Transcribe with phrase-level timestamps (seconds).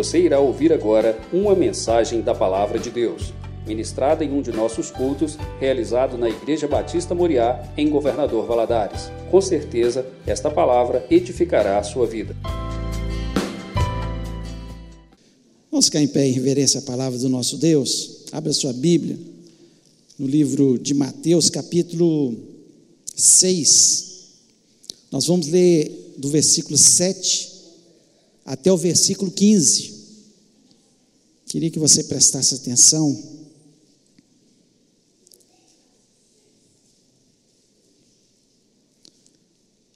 [0.00, 3.34] Você irá ouvir agora uma mensagem da Palavra de Deus,
[3.66, 9.10] ministrada em um de nossos cultos, realizado na Igreja Batista Moriá, em Governador Valadares.
[9.30, 12.34] Com certeza, esta palavra edificará a sua vida.
[15.70, 18.24] Vamos ficar em pé em reverência à palavra do nosso Deus.
[18.32, 19.18] Abra sua Bíblia
[20.18, 22.34] no livro de Mateus, capítulo
[23.14, 24.30] 6.
[25.12, 27.49] Nós vamos ler do versículo 7
[28.50, 29.94] até o versículo 15.
[31.46, 33.16] Queria que você prestasse atenção.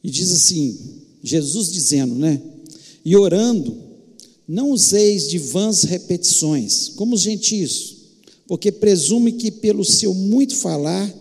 [0.05, 2.41] E diz assim: Jesus dizendo, né?
[3.05, 3.77] E orando,
[4.47, 7.97] não useis de vãs repetições, como os gentios,
[8.47, 11.13] porque presume que pelo seu muito falar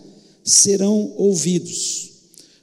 [0.44, 2.10] serão ouvidos.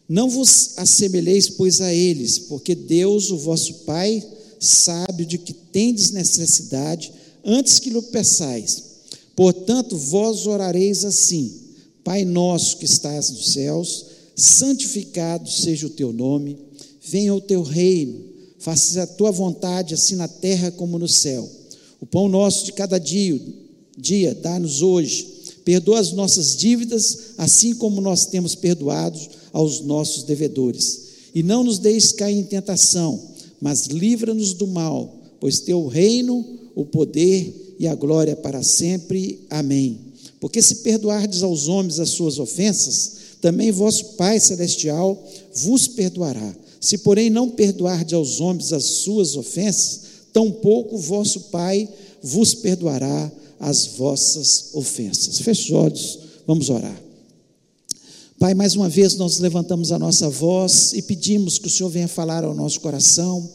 [0.08, 4.26] Não vos assemelheis, pois, a eles, porque Deus, o vosso Pai,
[4.62, 7.12] sabe de que tendes necessidade,
[7.44, 8.84] antes que lhe peçais.
[9.36, 11.52] Portanto, vós orareis assim:
[12.04, 16.58] Pai nosso que estás nos céus, santificado seja o teu nome,
[17.02, 18.32] venha o teu reino
[18.62, 21.50] faças a tua vontade, assim na terra como no céu.
[22.00, 23.40] O pão nosso de cada dia,
[23.98, 25.28] dia dá-nos hoje.
[25.66, 29.20] Perdoa as nossas dívidas, assim como nós temos perdoado
[29.52, 31.02] aos nossos devedores.
[31.34, 33.20] E não nos deixes cair em tentação,
[33.62, 36.44] mas livra-nos do mal, pois teu reino,
[36.76, 39.46] o poder e a glória para sempre.
[39.50, 40.00] Amém.
[40.40, 45.22] Porque se perdoardes aos homens as suas ofensas, também vosso Pai celestial
[45.54, 46.56] vos perdoará.
[46.80, 50.02] Se, porém, não perdoardes aos homens as suas ofensas,
[50.34, 51.88] tampouco vosso Pai
[52.24, 55.40] vos perdoará as vossas ofensas.
[55.40, 57.11] Feche os olhos, vamos orar.
[58.42, 62.08] Pai, mais uma vez nós levantamos a nossa voz e pedimos que o Senhor venha
[62.08, 63.48] falar ao nosso coração.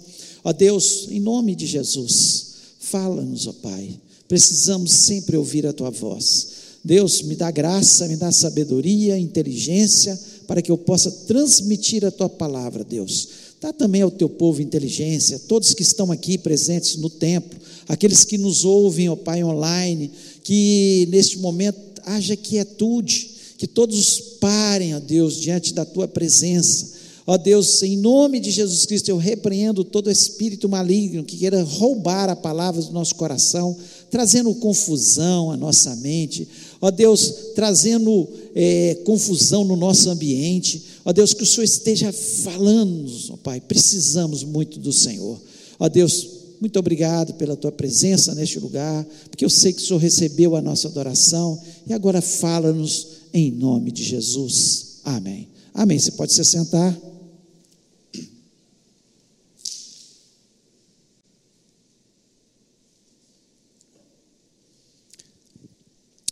[0.44, 2.46] Ó Deus, em nome de Jesus,
[2.78, 3.98] fala-nos, ó Pai.
[4.28, 6.50] Precisamos sempre ouvir a tua voz.
[6.84, 12.28] Deus, me dá graça, me dá sabedoria, inteligência para que eu possa transmitir a tua
[12.28, 13.28] palavra, Deus.
[13.60, 17.58] Dá também ao teu povo inteligência, todos que estão aqui presentes no templo,
[17.88, 20.12] aqueles que nos ouvem, ó Pai, online,
[20.44, 26.96] que neste momento haja quietude, que todos parem, ó Deus, diante da tua presença.
[27.28, 32.30] Ó Deus, em nome de Jesus Cristo, eu repreendo todo espírito maligno que queira roubar
[32.30, 33.76] a palavra do nosso coração,
[34.08, 36.46] trazendo confusão à nossa mente,
[36.80, 43.28] ó Deus, trazendo é, confusão no nosso ambiente, ó Deus, que o Senhor esteja falando-nos,
[43.30, 45.40] ó Pai, precisamos muito do Senhor,
[45.80, 46.28] ó Deus,
[46.60, 50.62] muito obrigado pela tua presença neste lugar, porque eu sei que o Senhor recebeu a
[50.62, 51.60] nossa adoração.
[51.86, 55.48] E agora fala-nos em nome de Jesus, amém.
[55.74, 55.98] Amém.
[55.98, 56.98] Você pode se sentar.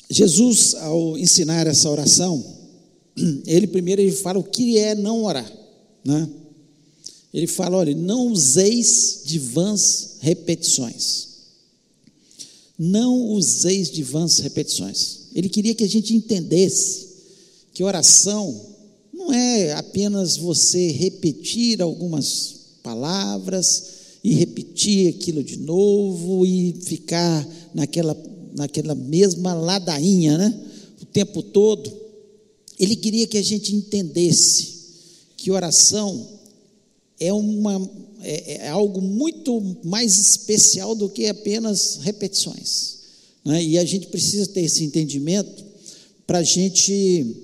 [0.09, 2.43] Jesus, ao ensinar essa oração,
[3.47, 5.53] ele primeiro ele fala o que é não orar,
[6.03, 6.27] né?
[7.35, 11.35] Ele fala, olha, não useis de vãs repetições.
[12.79, 15.24] Não useis de vãs repetições.
[15.35, 17.09] Ele queria que a gente entendesse
[17.73, 18.75] que oração
[19.13, 23.85] não é apenas você repetir algumas palavras
[24.23, 28.15] e repetir aquilo de novo e ficar naquela
[28.55, 30.61] naquela mesma ladainha, né?
[31.03, 31.93] O tempo todo.
[32.79, 34.75] Ele queria que a gente entendesse
[35.37, 36.27] que oração
[37.21, 37.91] é, uma,
[38.23, 43.04] é, é algo muito mais especial do que apenas repetições.
[43.45, 43.63] Né?
[43.63, 45.65] E a gente precisa ter esse entendimento
[46.27, 47.37] para a gente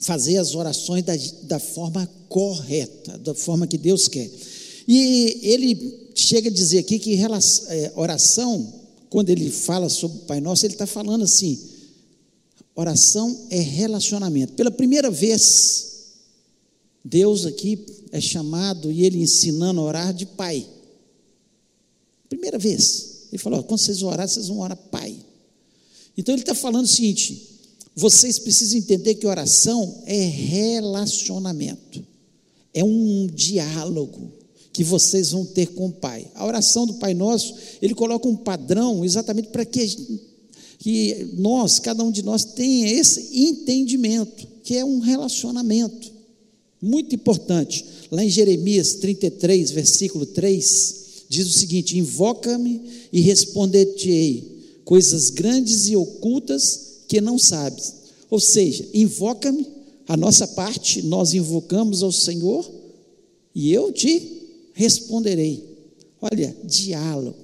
[0.00, 1.14] fazer as orações da,
[1.44, 4.30] da forma correta, da forma que Deus quer.
[4.86, 10.40] E ele chega a dizer aqui que é, oração quando ele fala sobre o Pai
[10.40, 11.56] Nosso, ele está falando assim:
[12.74, 14.54] oração é relacionamento.
[14.54, 16.16] Pela primeira vez,
[17.04, 20.66] Deus aqui é chamado e ele ensinando a orar de Pai.
[22.28, 23.13] Primeira vez.
[23.34, 25.16] Ele falou: quando vocês orarem, vocês vão orar Pai.
[26.16, 27.50] Então ele está falando o seguinte:
[27.96, 32.06] vocês precisam entender que oração é relacionamento,
[32.72, 34.30] é um diálogo
[34.72, 36.30] que vocês vão ter com o Pai.
[36.36, 39.84] A oração do Pai Nosso, ele coloca um padrão exatamente para que,
[40.78, 46.12] que nós, cada um de nós, tenha esse entendimento, que é um relacionamento
[46.80, 47.84] muito importante.
[48.12, 52.80] Lá em Jeremias 33, versículo 3, diz o seguinte: Invoca-me
[53.14, 57.94] e responder-te-ei coisas grandes e ocultas que não sabes.
[58.28, 59.64] Ou seja, invoca-me,
[60.08, 62.68] a nossa parte, nós invocamos ao Senhor
[63.54, 65.62] e eu te responderei.
[66.20, 67.36] Olha, diálogo,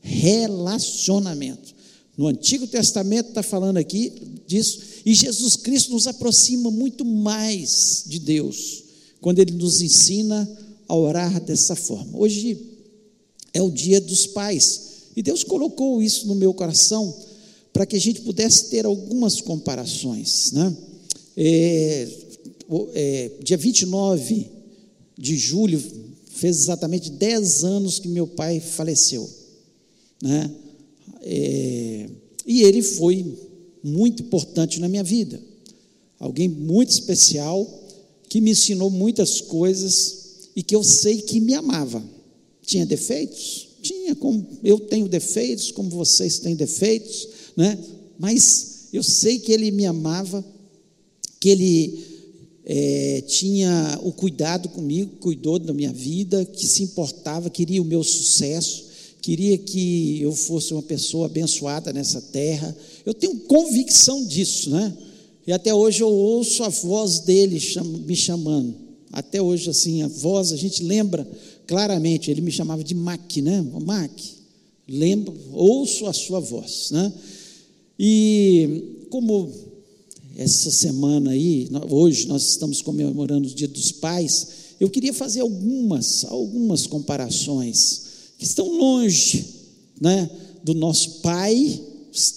[0.00, 1.74] Relacionamento.
[2.16, 4.10] No Antigo Testamento está falando aqui
[4.46, 8.82] disso, e Jesus Cristo nos aproxima muito mais de Deus,
[9.20, 10.48] quando Ele nos ensina
[10.88, 12.18] a orar dessa forma.
[12.18, 12.58] Hoje
[13.52, 17.12] é o dia dos pais, e Deus colocou isso no meu coração
[17.72, 20.52] para que a gente pudesse ter algumas comparações.
[20.52, 20.76] Né?
[21.36, 22.08] É,
[22.94, 24.46] é, dia 29
[25.18, 25.82] de julho,
[26.30, 29.28] fez exatamente 10 anos que meu pai faleceu.
[30.22, 30.54] Né?
[31.22, 32.10] É,
[32.46, 33.26] e ele foi
[33.82, 35.42] muito importante na minha vida.
[36.20, 37.66] Alguém muito especial,
[38.28, 42.00] que me ensinou muitas coisas e que eu sei que me amava.
[42.62, 43.67] Tinha defeitos?
[43.82, 47.78] Tinha, como eu tenho defeitos, como vocês têm defeitos, né?
[48.18, 50.44] mas eu sei que ele me amava,
[51.38, 52.04] que ele
[52.64, 58.02] é, tinha o cuidado comigo, cuidou da minha vida, que se importava, queria o meu
[58.02, 58.86] sucesso,
[59.22, 62.76] queria que eu fosse uma pessoa abençoada nessa terra.
[63.06, 64.96] Eu tenho convicção disso, né?
[65.46, 67.58] E até hoje eu ouço a voz dele
[68.06, 68.74] me chamando.
[69.10, 71.26] Até hoje, assim, a voz, a gente lembra
[71.68, 73.62] claramente, ele me chamava de Mac, né?
[73.84, 74.10] Mac,
[74.88, 77.12] lembro, ouço a sua voz, né?
[78.00, 79.52] E como
[80.34, 84.48] essa semana aí, hoje nós estamos comemorando o Dia dos Pais,
[84.80, 88.02] eu queria fazer algumas, algumas comparações
[88.38, 89.44] que estão longe,
[90.00, 90.30] né,
[90.62, 91.80] do nosso pai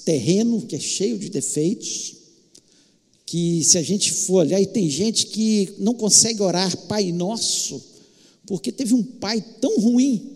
[0.03, 2.15] terreno que é cheio de defeitos,
[3.25, 7.90] que se a gente for olhar e tem gente que não consegue orar Pai Nosso,
[8.51, 10.30] porque teve um pai tão ruim,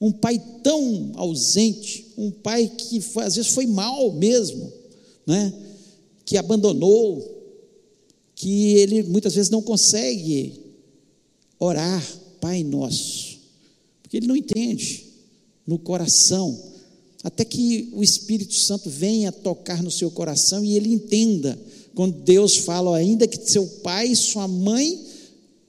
[0.00, 4.72] um pai tão ausente, um pai que foi, às vezes foi mal mesmo,
[5.26, 5.52] né?
[6.24, 7.22] que abandonou,
[8.34, 10.58] que ele muitas vezes não consegue
[11.58, 12.02] orar,
[12.40, 13.38] Pai Nosso,
[14.02, 15.04] porque ele não entende
[15.66, 16.58] no coração,
[17.22, 21.58] até que o Espírito Santo venha tocar no seu coração e ele entenda,
[21.94, 25.04] quando Deus fala, ainda que seu pai e sua mãe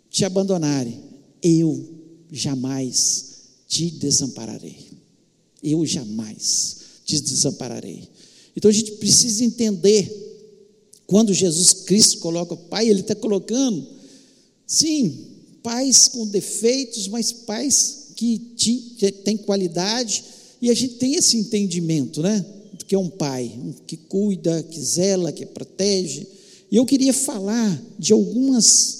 [0.10, 1.09] te abandonarem,
[1.41, 1.88] eu
[2.31, 3.25] jamais
[3.68, 4.77] te desampararei.
[5.63, 8.07] Eu jamais te desampararei.
[8.56, 10.27] Então a gente precisa entender
[11.06, 13.86] quando Jesus Cristo coloca Pai, Ele está colocando,
[14.68, 15.25] sim,
[15.63, 18.38] pais com defeitos, mas pais que
[19.24, 20.24] têm qualidade,
[20.62, 22.45] e a gente tem esse entendimento, né?
[22.86, 26.27] Que é um pai, um que cuida, que zela, que protege.
[26.71, 28.99] E eu queria falar de algumas,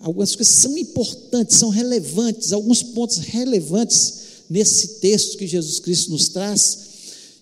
[0.00, 4.14] algumas coisas são importantes, são relevantes, alguns pontos relevantes
[4.48, 6.90] nesse texto que Jesus Cristo nos traz,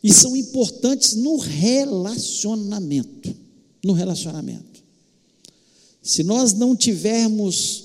[0.05, 3.35] e são importantes no relacionamento
[3.85, 4.83] no relacionamento.
[6.03, 7.85] Se nós não tivermos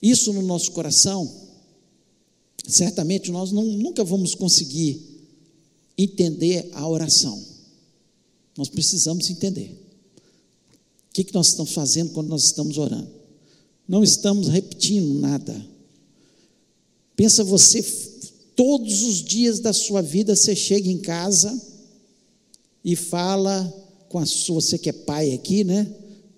[0.00, 1.30] isso no nosso coração,
[2.66, 5.00] certamente nós não, nunca vamos conseguir
[5.96, 7.42] entender a oração.
[8.56, 9.83] Nós precisamos entender.
[11.14, 13.08] Que, que nós estamos fazendo quando nós estamos orando?
[13.86, 15.64] Não estamos repetindo nada.
[17.14, 17.80] Pensa você,
[18.56, 21.56] todos os dias da sua vida, você chega em casa
[22.84, 23.62] e fala
[24.08, 25.88] com a sua, você que é pai aqui, né?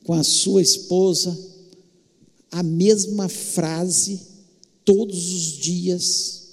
[0.04, 1.34] Com a sua esposa,
[2.50, 4.20] a mesma frase
[4.84, 6.48] todos os dias,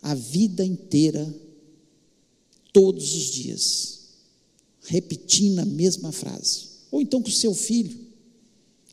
[0.00, 1.34] a vida inteira,
[2.72, 3.98] todos os dias,
[4.84, 6.77] repetindo a mesma frase.
[6.90, 8.08] Ou então com o seu filho,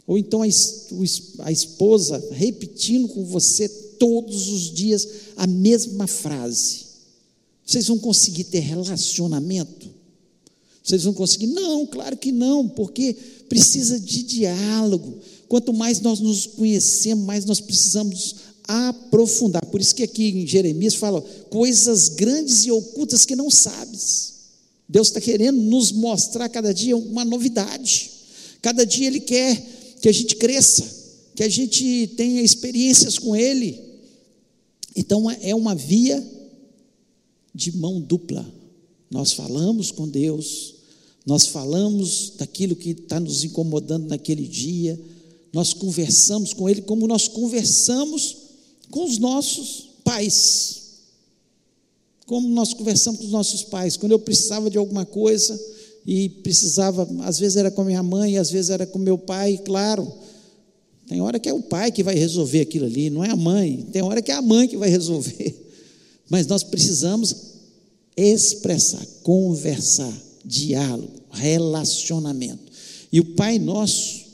[0.07, 6.85] ou então a, esposa repetindo com você todos os dias a mesma frase.
[7.65, 9.89] Vocês vão conseguir ter relacionamento?
[10.83, 11.47] Vocês vão conseguir?
[11.47, 13.15] Não, claro que não, porque
[13.49, 15.17] precisa de diálogo.
[15.47, 18.35] Quanto mais nós nos conhecemos, mais nós precisamos
[18.67, 19.65] aprofundar.
[19.65, 24.34] Por isso que aqui em Jeremias fala coisas grandes e ocultas que não sabes.
[24.87, 28.11] Deus está querendo nos mostrar cada dia uma novidade.
[28.61, 30.85] Cada dia Ele quer que a gente cresça,
[31.35, 33.79] que a gente tenha experiências com Ele.
[34.95, 36.23] Então é uma via
[37.53, 38.45] de mão dupla.
[39.09, 40.75] Nós falamos com Deus,
[41.25, 44.99] nós falamos daquilo que está nos incomodando naquele dia,
[45.51, 48.37] nós conversamos com Ele como nós conversamos
[48.91, 50.84] com os nossos pais.
[52.25, 53.97] Como nós conversamos com os nossos pais.
[53.97, 55.59] Quando eu precisava de alguma coisa
[56.05, 59.59] e precisava, às vezes era com a minha mãe, às vezes era com meu pai,
[59.63, 60.11] claro.
[61.07, 63.85] Tem hora que é o pai que vai resolver aquilo ali, não é a mãe.
[63.91, 65.55] Tem hora que é a mãe que vai resolver.
[66.29, 67.35] Mas nós precisamos
[68.17, 70.13] expressar, conversar
[70.43, 72.71] diálogo, relacionamento.
[73.11, 74.25] E o Pai Nosso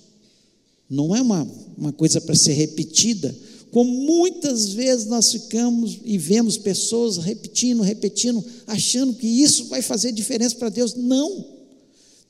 [0.90, 3.34] não é uma, uma coisa para ser repetida.
[3.72, 10.12] Como muitas vezes nós ficamos e vemos pessoas repetindo, repetindo, achando que isso vai fazer
[10.12, 10.94] diferença para Deus.
[10.94, 11.46] Não.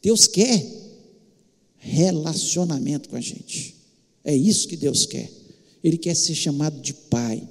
[0.01, 0.63] Deus quer
[1.77, 3.75] relacionamento com a gente.
[4.23, 5.31] É isso que Deus quer.
[5.83, 7.41] Ele quer ser chamado de Pai.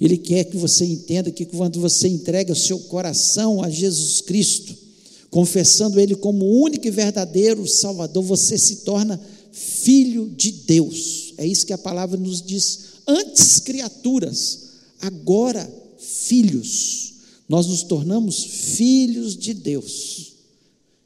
[0.00, 4.76] Ele quer que você entenda que quando você entrega o seu coração a Jesus Cristo,
[5.28, 9.20] confessando Ele como único e verdadeiro Salvador, você se torna
[9.50, 11.34] filho de Deus.
[11.36, 12.97] É isso que a palavra nos diz.
[13.08, 14.68] Antes criaturas,
[15.00, 15.66] agora
[15.98, 17.14] filhos.
[17.48, 20.34] Nós nos tornamos filhos de Deus.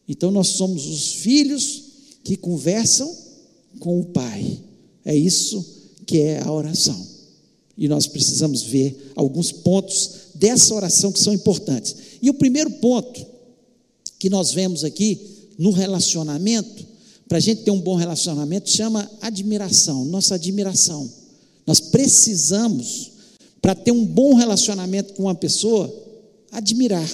[0.09, 1.85] Então nós somos os filhos
[2.25, 3.17] que conversam
[3.79, 4.61] com o Pai.
[5.05, 5.65] É isso
[6.05, 7.07] que é a oração.
[7.79, 11.95] E nós precisamos ver alguns pontos dessa oração que são importantes.
[12.21, 13.25] E o primeiro ponto
[14.19, 15.21] que nós vemos aqui
[15.59, 16.85] no relacionamento,
[17.29, 21.22] para a gente ter um bom relacionamento, chama admiração, nossa admiração.
[21.67, 23.13] Nós precisamos,
[23.61, 25.93] para ter um bom relacionamento com uma pessoa,
[26.51, 27.09] admirar.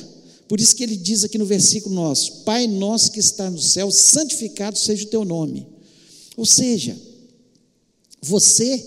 [0.48, 3.90] Por isso que ele diz aqui no versículo nosso: Pai nosso que está no céu,
[3.90, 5.66] santificado seja o teu nome.
[6.36, 6.96] Ou seja,
[8.22, 8.78] você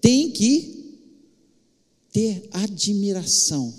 [0.00, 0.96] tem que
[2.12, 3.72] ter admiração,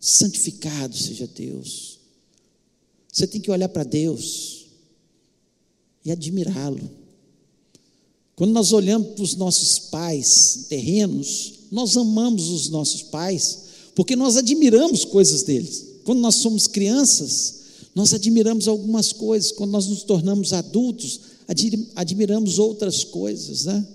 [0.00, 1.98] santificado seja Deus.
[3.12, 4.66] Você tem que olhar para Deus
[6.04, 7.05] e admirá-lo.
[8.36, 13.60] Quando nós olhamos para os nossos pais terrenos, nós amamos os nossos pais,
[13.94, 15.86] porque nós admiramos coisas deles.
[16.04, 17.54] Quando nós somos crianças,
[17.94, 21.20] nós admiramos algumas coisas, quando nós nos tornamos adultos,
[21.94, 23.86] admiramos outras coisas, né?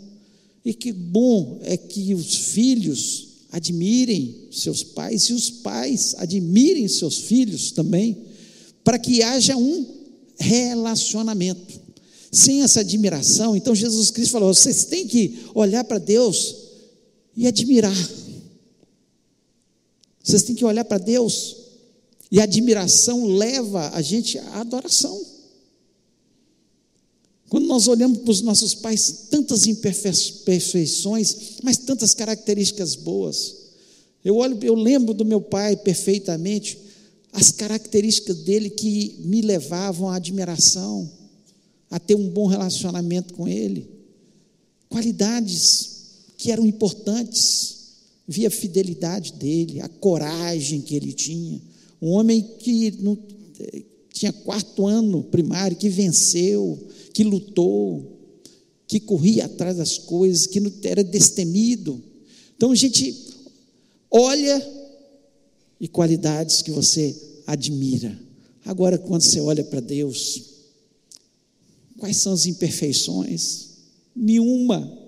[0.66, 7.18] E que bom é que os filhos admirem seus pais e os pais admirem seus
[7.18, 8.18] filhos também,
[8.84, 9.86] para que haja um
[10.38, 11.81] relacionamento.
[12.32, 16.56] Sem essa admiração, então Jesus Cristo falou: vocês têm que olhar para Deus
[17.36, 17.96] e admirar.
[20.24, 21.58] Vocês têm que olhar para Deus
[22.32, 25.22] e a admiração leva a gente à adoração.
[27.50, 33.58] Quando nós olhamos para os nossos pais, tantas imperfeições, mas tantas características boas.
[34.24, 36.80] Eu olho, eu lembro do meu pai perfeitamente,
[37.34, 41.12] as características dele que me levavam à admiração,
[41.92, 43.88] a ter um bom relacionamento com ele.
[44.88, 45.92] Qualidades
[46.38, 47.80] que eram importantes,
[48.28, 51.62] via a fidelidade dele, a coragem que ele tinha.
[52.02, 53.18] Um homem que não,
[54.12, 56.80] tinha quarto ano primário, que venceu,
[57.14, 58.20] que lutou,
[58.88, 62.02] que corria atrás das coisas, que não era destemido.
[62.56, 63.16] Então a gente
[64.10, 64.82] olha
[65.80, 68.18] e qualidades que você admira.
[68.64, 70.51] Agora, quando você olha para Deus,
[72.02, 73.70] quais são as imperfeições?
[74.16, 75.00] Nenhuma.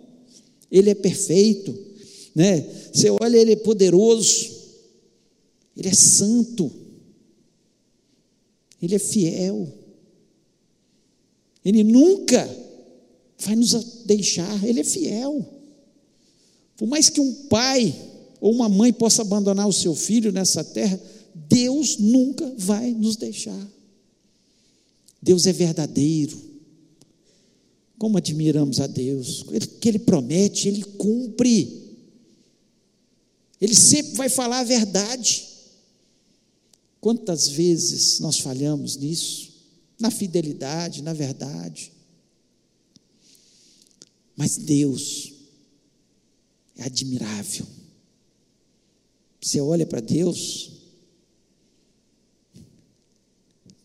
[0.72, 1.76] Ele é perfeito,
[2.36, 2.62] né?
[2.94, 4.52] Você olha, ele é poderoso,
[5.76, 6.72] ele é santo,
[8.80, 9.68] ele é fiel.
[11.66, 12.46] Ele nunca
[13.40, 13.74] vai nos
[14.06, 15.46] deixar, Ele é fiel.
[16.76, 17.96] Por mais que um pai
[18.42, 21.00] ou uma mãe possa abandonar o seu filho nessa terra,
[21.34, 23.72] Deus nunca vai nos deixar.
[25.22, 26.52] Deus é verdadeiro.
[28.03, 29.45] Como admiramos a Deus, o
[29.79, 31.95] que Ele promete, Ele cumpre.
[33.62, 35.48] Ele sempre vai falar a verdade.
[37.00, 39.53] Quantas vezes nós falhamos nisso?
[40.03, 41.93] na fidelidade, na verdade.
[44.36, 45.31] Mas Deus
[46.75, 47.65] é admirável.
[49.39, 50.72] Você olha para Deus,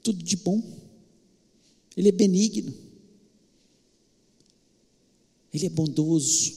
[0.02, 0.60] tudo de bom.
[1.96, 2.88] Ele é benigno.
[5.52, 6.52] Ele é bondoso.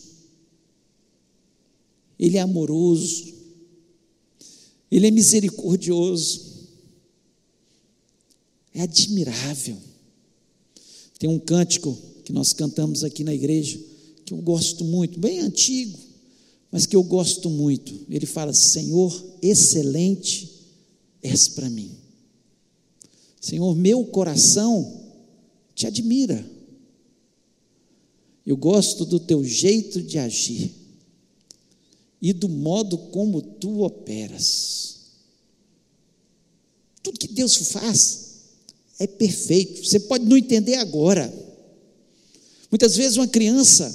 [2.19, 3.33] Ele é amoroso.
[4.89, 6.51] Ele é misericordioso
[8.73, 9.77] é admirável.
[11.19, 13.79] Tem um cântico que nós cantamos aqui na igreja,
[14.25, 15.97] que eu gosto muito, bem antigo,
[16.71, 17.93] mas que eu gosto muito.
[18.09, 20.49] Ele fala: Senhor, excelente
[21.21, 21.91] és para mim.
[23.39, 25.01] Senhor, meu coração
[25.75, 26.43] te admira.
[28.45, 30.71] Eu gosto do teu jeito de agir
[32.21, 34.97] e do modo como tu operas.
[37.03, 38.31] Tudo que Deus faz
[38.99, 39.85] é perfeito.
[39.85, 41.33] Você pode não entender agora.
[42.69, 43.93] Muitas vezes uma criança,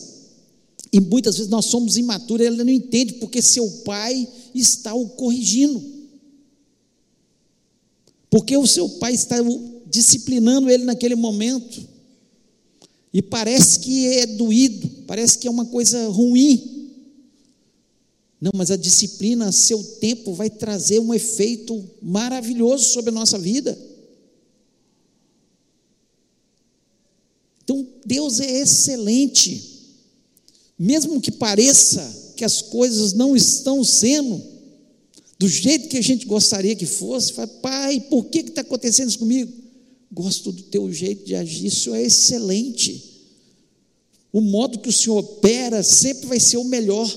[0.93, 5.83] e muitas vezes nós somos imaturos, ela não entende porque seu pai está o corrigindo.
[8.29, 9.37] Porque o seu pai está
[9.87, 11.96] disciplinando ele naquele momento.
[13.17, 16.93] E parece que é doído, parece que é uma coisa ruim.
[18.39, 23.39] Não, mas a disciplina, a seu tempo, vai trazer um efeito maravilhoso sobre a nossa
[23.39, 23.75] vida.
[27.65, 29.97] Então, Deus é excelente.
[30.79, 34.43] Mesmo que pareça que as coisas não estão sendo
[35.39, 39.21] do jeito que a gente gostaria que fosse, fala, pai, por que está acontecendo isso
[39.21, 39.66] comigo?
[40.11, 43.17] Gosto do teu jeito de agir, isso é excelente.
[44.33, 47.09] O modo que o Senhor opera sempre vai ser o melhor.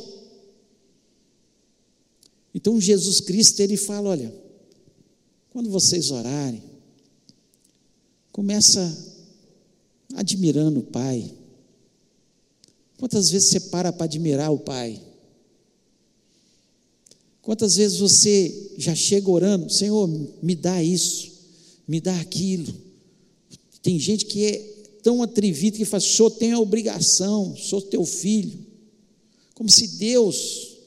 [2.53, 4.33] Então Jesus Cristo, ele fala, olha,
[5.49, 6.63] quando vocês orarem,
[8.31, 9.15] começa
[10.15, 11.31] admirando o Pai.
[12.97, 15.01] Quantas vezes você para para admirar o Pai?
[17.41, 20.07] Quantas vezes você já chega orando, Senhor,
[20.41, 21.31] me dá isso,
[21.89, 22.71] me dá aquilo.
[23.81, 24.57] Tem gente que é
[25.01, 28.63] tão atrevida que fala, Senhor, tem a obrigação, sou teu filho.
[29.55, 30.77] Como se Deus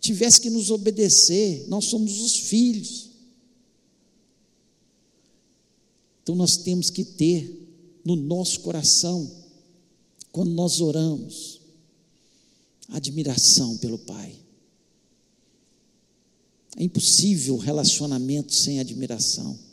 [0.00, 3.10] tivesse que nos obedecer, nós somos os filhos.
[6.22, 7.68] Então nós temos que ter
[8.02, 9.30] no nosso coração,
[10.32, 11.60] quando nós oramos,
[12.88, 14.34] admiração pelo Pai.
[16.78, 19.67] É impossível relacionamento sem admiração.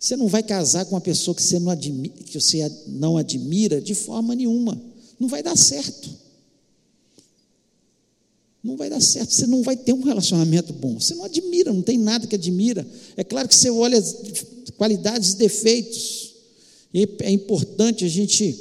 [0.00, 3.82] Você não vai casar com uma pessoa que você não admira, que você não admira
[3.82, 4.80] de forma nenhuma.
[5.18, 6.08] Não vai dar certo.
[8.64, 9.34] Não vai dar certo.
[9.34, 10.98] Você não vai ter um relacionamento bom.
[10.98, 12.88] Você não admira, não tem nada que admira.
[13.14, 14.02] É claro que você olha
[14.78, 16.34] qualidades e defeitos.
[16.94, 18.58] E é importante a gente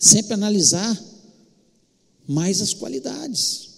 [0.00, 0.98] sempre analisar
[2.26, 3.68] mais as qualidades.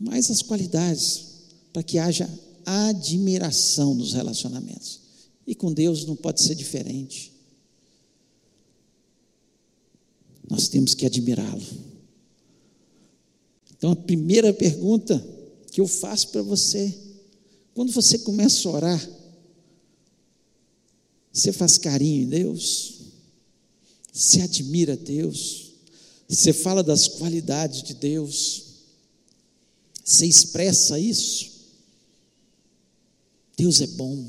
[0.00, 1.22] Mais as qualidades,
[1.70, 2.30] para que haja
[2.64, 5.00] admiração nos relacionamentos.
[5.46, 7.32] E com Deus não pode ser diferente.
[10.48, 11.62] Nós temos que admirá-lo.
[13.76, 15.22] Então, a primeira pergunta
[15.70, 16.96] que eu faço para você,
[17.74, 19.10] quando você começa a orar,
[21.32, 23.00] você faz carinho em Deus?
[24.12, 25.72] Você admira Deus?
[26.28, 28.64] Você fala das qualidades de Deus?
[30.04, 31.53] Você expressa isso?
[33.56, 34.26] Deus é bom.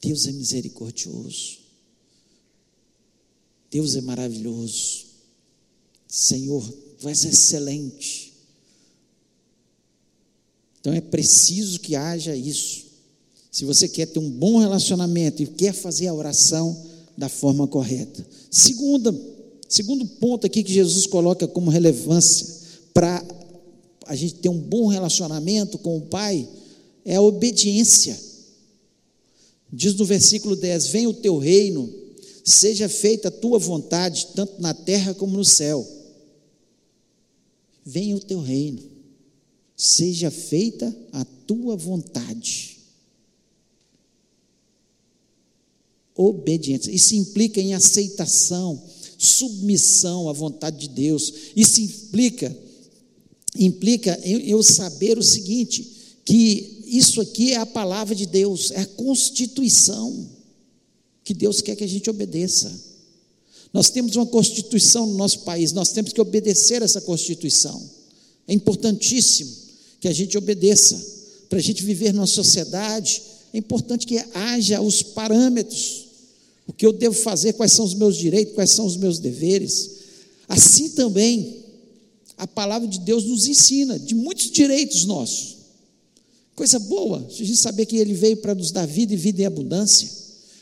[0.00, 1.58] Deus é misericordioso.
[3.70, 5.06] Deus é maravilhoso.
[6.08, 6.66] Senhor,
[6.98, 8.32] tu és excelente.
[10.80, 12.86] Então é preciso que haja isso.
[13.50, 18.26] Se você quer ter um bom relacionamento e quer fazer a oração da forma correta.
[18.50, 19.14] Segunda,
[19.68, 22.46] segundo ponto aqui que Jesus coloca como relevância
[22.94, 23.22] para
[24.06, 26.48] a gente ter um bom relacionamento com o Pai
[27.04, 28.18] é a obediência.
[29.72, 31.92] Diz no versículo 10: Venha o teu reino,
[32.44, 35.86] seja feita a tua vontade, tanto na terra como no céu.
[37.84, 38.82] Venha o teu reino,
[39.76, 42.80] seja feita a tua vontade.
[46.22, 46.90] obediência.
[46.90, 48.80] Isso implica em aceitação,
[49.16, 51.32] submissão à vontade de Deus.
[51.56, 52.54] Isso implica
[53.56, 55.84] implica eu saber o seguinte,
[56.24, 60.28] que isso aqui é a palavra de Deus, é a constituição
[61.24, 62.72] que Deus quer que a gente obedeça.
[63.72, 67.80] Nós temos uma constituição no nosso país, nós temos que obedecer essa constituição.
[68.48, 69.50] É importantíssimo
[70.00, 71.00] que a gente obedeça
[71.48, 73.22] para a gente viver numa sociedade.
[73.52, 76.10] É importante que haja os parâmetros
[76.70, 79.90] o que eu devo fazer, quais são os meus direitos, quais são os meus deveres.
[80.48, 81.64] Assim também,
[82.38, 85.56] a palavra de Deus nos ensina de muitos direitos nossos.
[86.60, 89.46] Coisa boa, a gente saber que Ele veio para nos dar vida e vida em
[89.46, 90.06] abundância.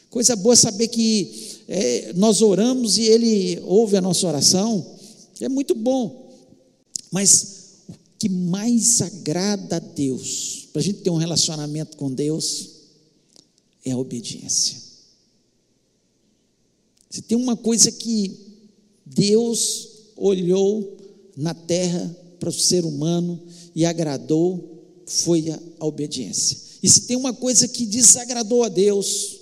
[0.09, 4.97] Coisa boa saber que é, nós oramos e Ele ouve a nossa oração.
[5.41, 6.31] É muito bom.
[7.11, 12.69] Mas o que mais agrada a Deus, para a gente ter um relacionamento com Deus,
[13.85, 14.81] é a obediência.
[17.11, 18.39] Se tem uma coisa que
[19.05, 20.97] Deus olhou
[21.37, 23.43] na terra para o ser humano
[23.75, 24.78] e agradou,
[25.09, 26.59] foi a, obediência.
[26.83, 29.38] E se tem uma coisa que desagradou a Deus,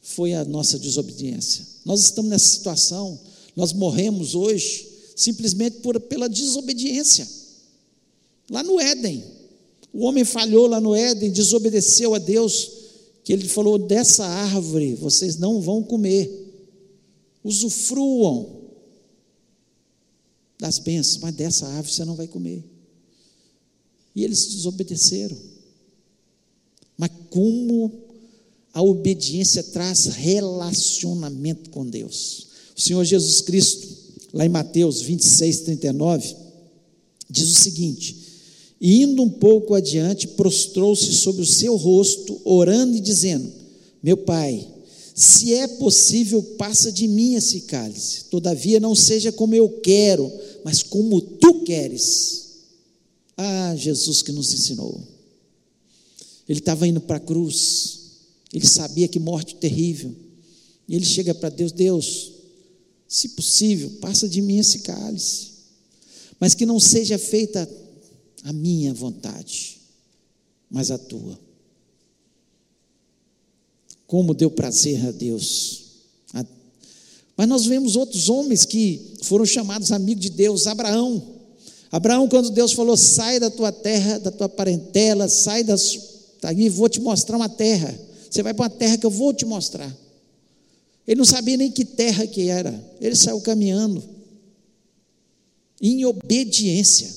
[0.00, 1.66] foi a nossa desobediência.
[1.84, 3.18] Nós estamos nessa situação,
[3.54, 7.26] nós morremos hoje simplesmente por, pela desobediência.
[8.50, 9.24] Lá no Éden,
[9.92, 12.70] o homem falhou lá no Éden, desobedeceu a Deus,
[13.24, 16.46] que ele falou: dessa árvore vocês não vão comer
[17.46, 18.64] usufruam
[20.58, 22.64] das bênçãos, mas dessa árvore você não vai comer.
[24.16, 25.36] E eles desobedeceram.
[26.96, 27.92] Mas como
[28.72, 32.46] a obediência traz relacionamento com Deus.
[32.76, 33.88] O Senhor Jesus Cristo,
[34.34, 36.36] lá em Mateus 26, 39,
[37.30, 38.16] diz o seguinte:
[38.78, 43.50] indo um pouco adiante, prostrou-se sobre o seu rosto, orando e dizendo:
[44.02, 44.68] Meu pai,
[45.14, 48.24] se é possível, passa de mim esse cálice.
[48.24, 50.30] Todavia, não seja como eu quero,
[50.62, 52.45] mas como tu queres.
[53.36, 55.00] Ah, Jesus que nos ensinou.
[56.48, 58.00] Ele estava indo para a cruz,
[58.52, 60.14] ele sabia que morte terrível.
[60.88, 62.32] E ele chega para Deus: Deus,
[63.08, 65.48] se possível, passa de mim esse cálice,
[66.38, 67.68] mas que não seja feita
[68.44, 69.80] a minha vontade,
[70.70, 71.38] mas a tua.
[74.06, 75.84] Como deu prazer a Deus.
[77.36, 81.35] Mas nós vemos outros homens que foram chamados amigos de Deus, Abraão.
[81.96, 85.74] Abraão, quando Deus falou: sai da tua terra, da tua parentela, sai da.
[86.42, 87.98] Aí, vou te mostrar uma terra.
[88.30, 89.90] Você vai para uma terra que eu vou te mostrar.
[91.06, 92.84] Ele não sabia nem que terra que era.
[93.00, 94.02] Ele saiu caminhando
[95.80, 97.08] em obediência.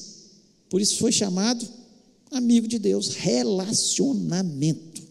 [0.70, 1.68] Por isso foi chamado
[2.32, 3.16] amigo de Deus.
[3.16, 5.02] Relacionamento.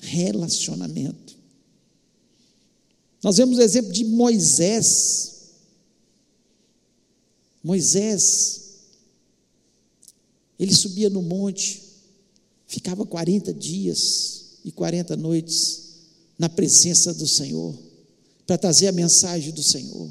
[0.00, 1.36] Relacionamento.
[3.22, 5.31] Nós vemos o exemplo de Moisés.
[7.62, 8.62] Moisés,
[10.58, 11.82] ele subia no monte,
[12.66, 15.82] ficava 40 dias e 40 noites
[16.38, 17.76] na presença do Senhor,
[18.46, 20.10] para trazer a mensagem do Senhor.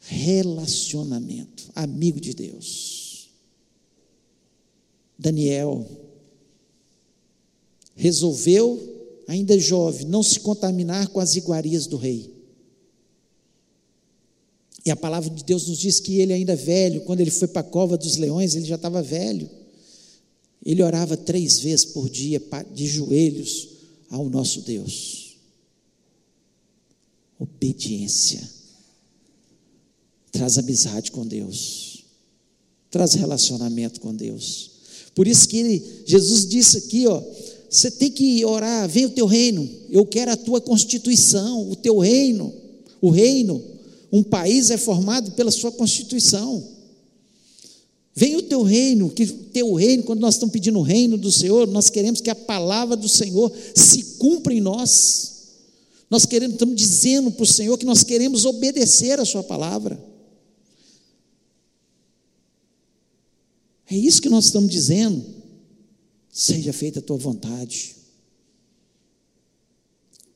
[0.00, 3.28] Relacionamento, amigo de Deus.
[5.18, 5.86] Daniel
[7.94, 8.80] resolveu,
[9.26, 12.37] ainda jovem, não se contaminar com as iguarias do rei.
[14.88, 17.60] E a palavra de Deus nos diz que ele ainda velho, quando ele foi para
[17.60, 19.46] a cova dos leões, ele já estava velho.
[20.64, 22.42] Ele orava três vezes por dia,
[22.74, 23.68] de joelhos,
[24.08, 25.36] ao nosso Deus.
[27.38, 28.40] Obediência.
[30.32, 32.04] Traz amizade com Deus.
[32.90, 34.70] Traz relacionamento com Deus.
[35.14, 37.22] Por isso que ele, Jesus disse aqui, ó,
[37.68, 39.68] você tem que orar, vem o teu reino.
[39.90, 42.54] Eu quero a tua constituição, o teu reino.
[43.02, 43.62] O reino,
[44.10, 46.76] um país é formado pela sua constituição.
[48.14, 51.68] Venha o teu reino, que teu reino, quando nós estamos pedindo o reino do Senhor,
[51.68, 55.38] nós queremos que a palavra do Senhor se cumpra em nós.
[56.10, 60.02] Nós queremos, estamos dizendo para o Senhor que nós queremos obedecer a Sua palavra.
[63.90, 65.24] É isso que nós estamos dizendo.
[66.30, 67.96] Seja feita a tua vontade.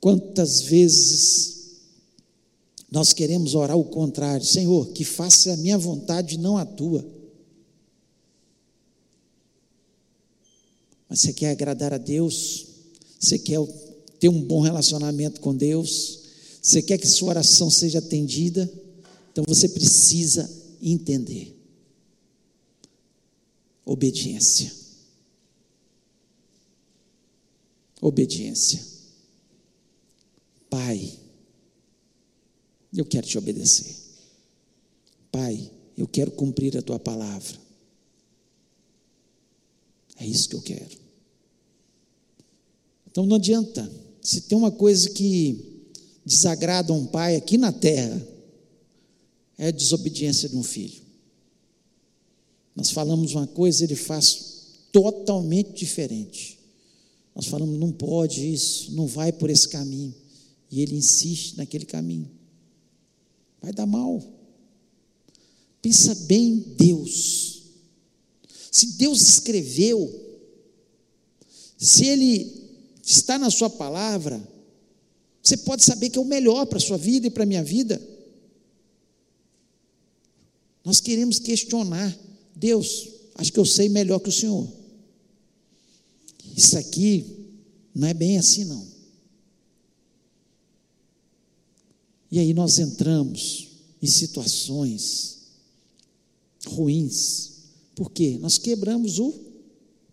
[0.01, 1.62] Quantas vezes
[2.93, 7.03] nós queremos orar o contrário, Senhor, que faça a minha vontade, não a tua.
[11.09, 12.67] Mas você quer agradar a Deus?
[13.19, 13.59] Você quer
[14.21, 16.21] ter um bom relacionamento com Deus?
[16.61, 18.71] Você quer que sua oração seja atendida?
[19.33, 20.51] Então você precisa
[20.83, 21.57] entender.
[23.87, 24.71] Obediência.
[28.03, 28.85] Obediência.
[30.69, 31.22] Pai,
[32.99, 33.95] eu quero te obedecer.
[35.31, 37.57] Pai, eu quero cumprir a tua palavra.
[40.17, 40.97] É isso que eu quero.
[43.11, 43.91] Então não adianta.
[44.21, 45.83] Se tem uma coisa que
[46.25, 48.27] desagrada um pai aqui na terra,
[49.59, 51.03] é a desobediência de um filho.
[52.75, 54.53] Nós falamos uma coisa, ele faz
[54.93, 56.59] totalmente diferente.
[57.35, 60.15] Nós falamos, não pode isso, não vai por esse caminho.
[60.71, 62.31] E ele insiste naquele caminho.
[63.63, 64.23] Vai dar mal.
[65.81, 67.63] Pensa bem, Deus.
[68.71, 70.11] Se Deus escreveu,
[71.79, 72.71] se Ele
[73.05, 74.43] está na Sua palavra,
[75.43, 77.65] você pode saber que é o melhor para a sua vida e para a minha
[77.65, 78.01] vida.
[80.85, 82.17] Nós queremos questionar.
[82.55, 84.69] Deus, acho que eu sei melhor que o Senhor.
[86.57, 87.27] Isso aqui
[87.95, 88.92] não é bem assim, não.
[92.33, 93.69] E aí nós entramos
[94.01, 95.37] em situações
[96.65, 97.51] ruins.
[97.95, 98.39] Por quê?
[98.41, 99.35] Nós quebramos o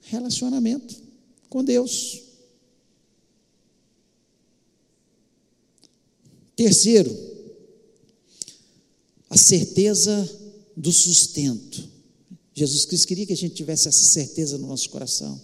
[0.01, 1.01] relacionamento
[1.47, 2.21] com Deus.
[6.57, 7.09] Terceiro,
[9.29, 10.29] a certeza
[10.75, 11.87] do sustento.
[12.53, 15.41] Jesus Cristo queria que a gente tivesse essa certeza no nosso coração.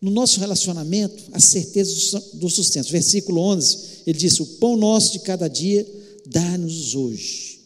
[0.00, 2.90] No nosso relacionamento, a certeza do sustento.
[2.90, 5.86] Versículo 11, ele disse: O pão nosso de cada dia,
[6.26, 7.60] dá-nos hoje.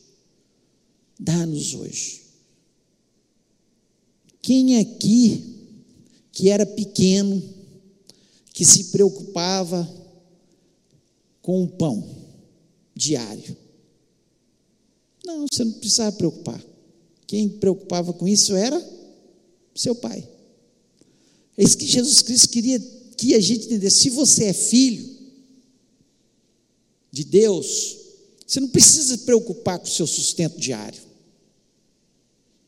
[1.18, 2.22] Dá-nos hoje.
[4.42, 5.42] Quem aqui
[6.32, 7.42] que era pequeno,
[8.52, 9.88] que se preocupava
[11.40, 12.24] com o pão?
[12.94, 13.56] diário.
[15.24, 16.62] Não, você não precisava preocupar.
[17.26, 18.80] Quem preocupava com isso era
[19.74, 20.26] seu pai.
[21.56, 22.78] É isso que Jesus Cristo queria
[23.16, 24.02] que a gente entendesse.
[24.02, 25.13] Se você é filho
[27.14, 27.96] de Deus,
[28.44, 31.00] você não precisa se preocupar com o seu sustento diário.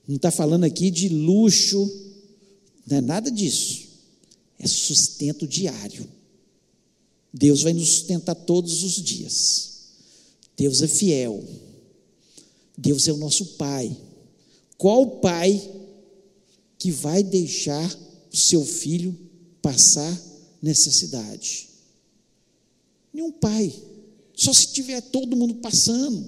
[0.06, 1.90] Não está falando aqui de luxo,
[2.86, 3.88] não é nada disso.
[4.56, 6.08] É sustento diário.
[7.34, 9.72] Deus vai nos sustentar todos os dias.
[10.56, 11.42] Deus é fiel.
[12.78, 13.96] Deus é o nosso Pai.
[14.78, 15.60] Qual pai
[16.78, 17.98] que vai deixar
[18.32, 19.18] o seu filho
[19.60, 20.16] passar
[20.62, 21.68] necessidade?
[23.12, 23.74] Nenhum pai.
[24.36, 26.24] Só se tiver todo mundo passando.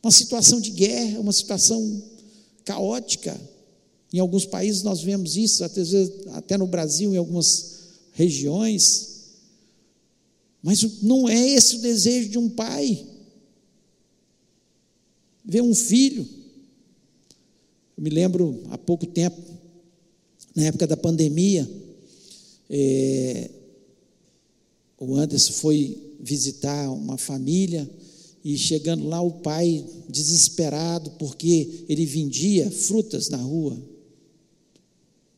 [0.00, 2.02] Uma situação de guerra, uma situação
[2.64, 3.38] caótica.
[4.12, 5.82] Em alguns países nós vemos isso, até,
[6.34, 7.78] até no Brasil, em algumas
[8.12, 9.08] regiões.
[10.62, 13.04] Mas não é esse o desejo de um pai.
[15.44, 16.28] Ver um filho.
[17.96, 19.42] Eu me lembro há pouco tempo,
[20.54, 21.68] na época da pandemia,
[22.70, 23.50] é,
[24.98, 27.88] o Anderson foi visitar uma família
[28.44, 33.80] e chegando lá o pai desesperado porque ele vendia frutas na rua.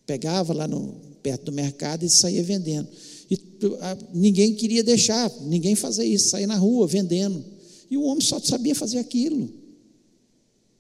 [0.07, 2.89] Pegava lá no, perto do mercado e saía vendendo.
[3.31, 3.39] E
[3.81, 7.45] a, ninguém queria deixar, ninguém fazer isso, sair na rua vendendo.
[7.91, 9.51] E o homem só sabia fazer aquilo.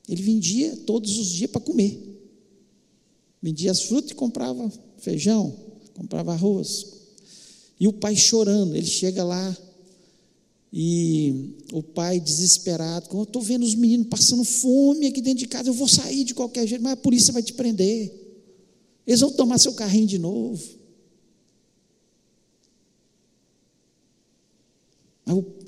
[0.08, 1.98] Ele vendia todos os dias para comer.
[3.42, 5.54] Vendia as frutas e comprava feijão,
[5.94, 6.99] comprava arroz.
[7.80, 9.56] E o pai chorando, ele chega lá
[10.72, 15.70] e o pai desesperado, eu estou vendo os meninos passando fome aqui dentro de casa,
[15.70, 18.14] eu vou sair de qualquer jeito, mas a polícia vai te prender.
[19.06, 20.62] Eles vão tomar seu carrinho de novo.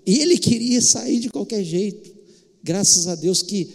[0.05, 2.15] Ele queria sair de qualquer jeito.
[2.63, 3.71] Graças a Deus que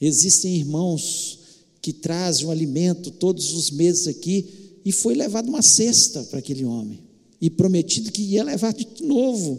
[0.00, 1.38] existem irmãos
[1.80, 4.46] que trazem o alimento todos os meses aqui,
[4.84, 7.00] e foi levado uma cesta para aquele homem,
[7.40, 9.58] e prometido que ia levar de novo,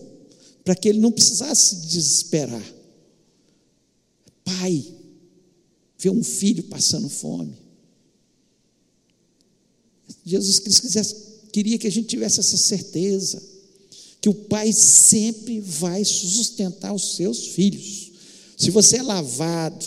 [0.63, 2.63] para que ele não precisasse desesperar.
[4.43, 4.85] Pai,
[5.97, 7.55] ver um filho passando fome.
[10.25, 11.15] Jesus Cristo
[11.51, 13.41] queria que a gente tivesse essa certeza,
[14.19, 18.11] que o Pai sempre vai sustentar os seus filhos.
[18.57, 19.85] Se você é lavado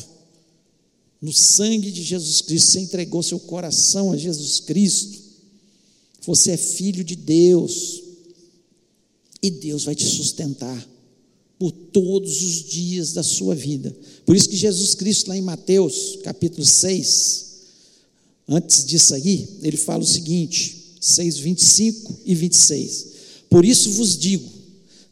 [1.20, 5.23] no sangue de Jesus Cristo, você entregou seu coração a Jesus Cristo,
[6.26, 8.02] você é filho de Deus,
[9.42, 10.88] e Deus vai te sustentar
[11.58, 13.94] por todos os dias da sua vida.
[14.24, 17.44] Por isso que Jesus Cristo, lá em Mateus capítulo 6,
[18.48, 23.06] Antes disso aí, ele fala o seguinte, 6, 25 e 26.
[23.48, 24.48] Por isso vos digo: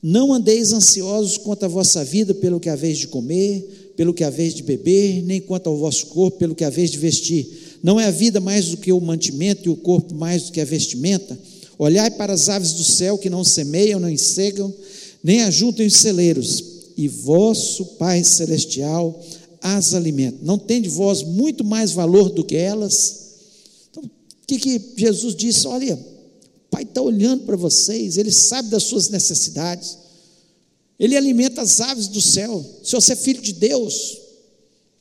[0.03, 4.55] não andeis ansiosos quanto à vossa vida, pelo que haveis de comer, pelo que haveis
[4.55, 7.71] de beber, nem quanto ao vosso corpo, pelo que haveis de vestir.
[7.83, 10.61] Não é a vida mais do que o mantimento e o corpo mais do que
[10.61, 11.38] a vestimenta?
[11.79, 14.73] Olhai para as aves do céu que não semeiam, não ensegam,
[15.23, 16.64] nem ajuntam em celeiros,
[16.97, 19.21] e vosso Pai Celestial
[19.61, 20.38] as alimenta.
[20.42, 23.23] Não tem de vós muito mais valor do que elas?
[24.59, 25.66] que, que Jesus disse?
[25.66, 29.99] Olha, o Pai está olhando para vocês, Ele sabe das suas necessidades,
[30.99, 32.64] Ele alimenta as aves do céu.
[32.83, 34.18] Se você é filho de Deus,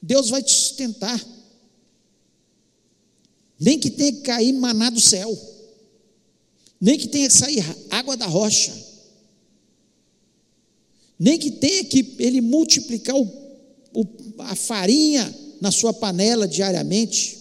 [0.02, 1.24] Deus vai te sustentar.
[3.62, 5.40] Nem que tenha que cair maná do céu,
[6.80, 8.74] nem que tenha que sair água da rocha,
[11.20, 13.24] nem que tenha que ele multiplicar o,
[13.94, 14.06] o,
[14.40, 17.38] a farinha na sua panela diariamente.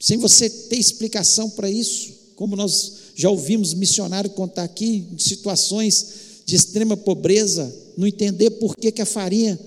[0.00, 6.06] Sem você ter explicação para isso, como nós já ouvimos missionário contar aqui, de situações
[6.46, 9.60] de extrema pobreza, não entender por que, que a farinha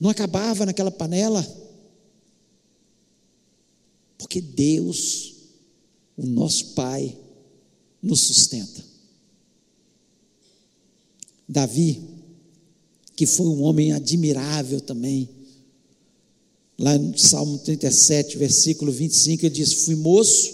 [0.00, 1.46] não acabava naquela panela.
[4.20, 5.34] Porque Deus,
[6.16, 7.18] o nosso Pai,
[8.00, 8.84] nos sustenta.
[11.48, 12.00] Davi,
[13.16, 15.28] que foi um homem admirável também,
[16.80, 20.50] Lá no Salmo 37, versículo 25, ele diz: Fui moço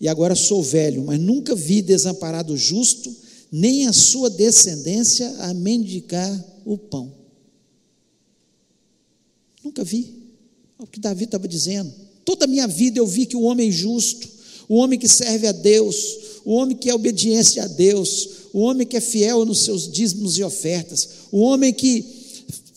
[0.00, 3.14] e agora sou velho, mas nunca vi desamparado justo,
[3.52, 7.14] nem a sua descendência a mendigar o pão.
[9.62, 10.12] Nunca vi.
[10.76, 11.92] É o que Davi estava dizendo.
[12.24, 14.28] Toda a minha vida eu vi que o homem justo,
[14.68, 15.96] o homem que serve a Deus,
[16.44, 20.38] o homem que é obediente a Deus, o homem que é fiel nos seus dízimos
[20.38, 22.04] e ofertas, o homem que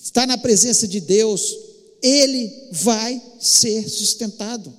[0.01, 1.55] está na presença de Deus,
[2.01, 4.73] ele vai ser sustentado.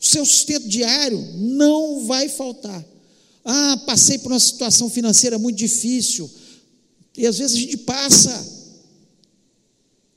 [0.00, 2.84] O seu sustento diário não vai faltar.
[3.44, 6.28] Ah, passei por uma situação financeira muito difícil.
[7.16, 8.62] E às vezes a gente passa.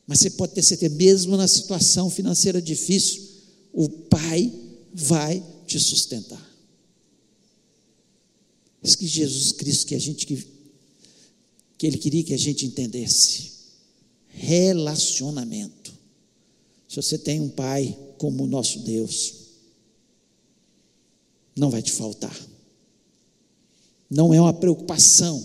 [0.07, 3.24] Mas você pode ter certeza, mesmo na situação financeira difícil,
[3.75, 4.51] o Pai
[4.93, 6.43] vai te sustentar.
[8.81, 10.47] Isso que Jesus Cristo que a gente que,
[11.77, 13.51] que ele queria que a gente entendesse.
[14.27, 15.91] Relacionamento.
[16.87, 19.33] Se você tem um pai como o nosso Deus,
[21.55, 22.35] não vai te faltar.
[24.09, 25.43] Não é uma preocupação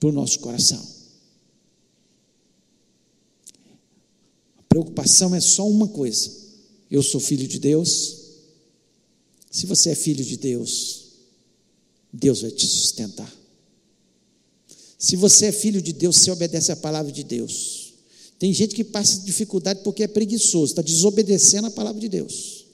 [0.00, 0.84] para o nosso coração.
[4.56, 6.37] A preocupação é só uma coisa.
[6.90, 8.16] Eu sou filho de Deus.
[9.50, 11.04] Se você é filho de Deus,
[12.12, 13.32] Deus vai te sustentar.
[14.98, 17.94] Se você é filho de Deus, você obedece a palavra de Deus.
[18.38, 22.66] Tem gente que passa dificuldade porque é preguiçoso, está desobedecendo a palavra de Deus.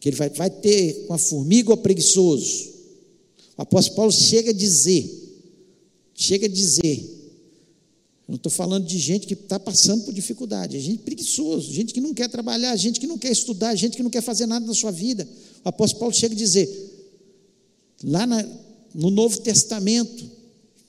[0.00, 2.72] Que ele vai, vai ter uma formiga ou preguiçoso.
[3.56, 5.10] O apóstolo Paulo chega a dizer,
[6.14, 7.13] chega a dizer,
[8.26, 12.00] não estou falando de gente que está passando por dificuldade, é gente preguiçoso, gente que
[12.00, 14.74] não quer trabalhar, gente que não quer estudar, gente que não quer fazer nada na
[14.74, 15.28] sua vida.
[15.64, 16.94] O apóstolo Paulo chega a dizer,
[18.02, 18.46] Lá na,
[18.94, 20.30] no Novo Testamento,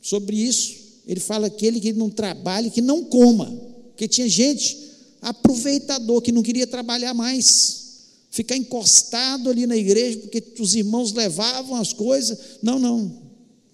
[0.01, 0.75] sobre isso,
[1.07, 3.45] ele fala aquele que não trabalhe, que não coma,
[3.89, 4.77] porque tinha gente
[5.21, 7.83] aproveitador que não queria trabalhar mais,
[8.29, 12.37] ficar encostado ali na igreja, porque os irmãos levavam as coisas.
[12.61, 13.11] Não, não,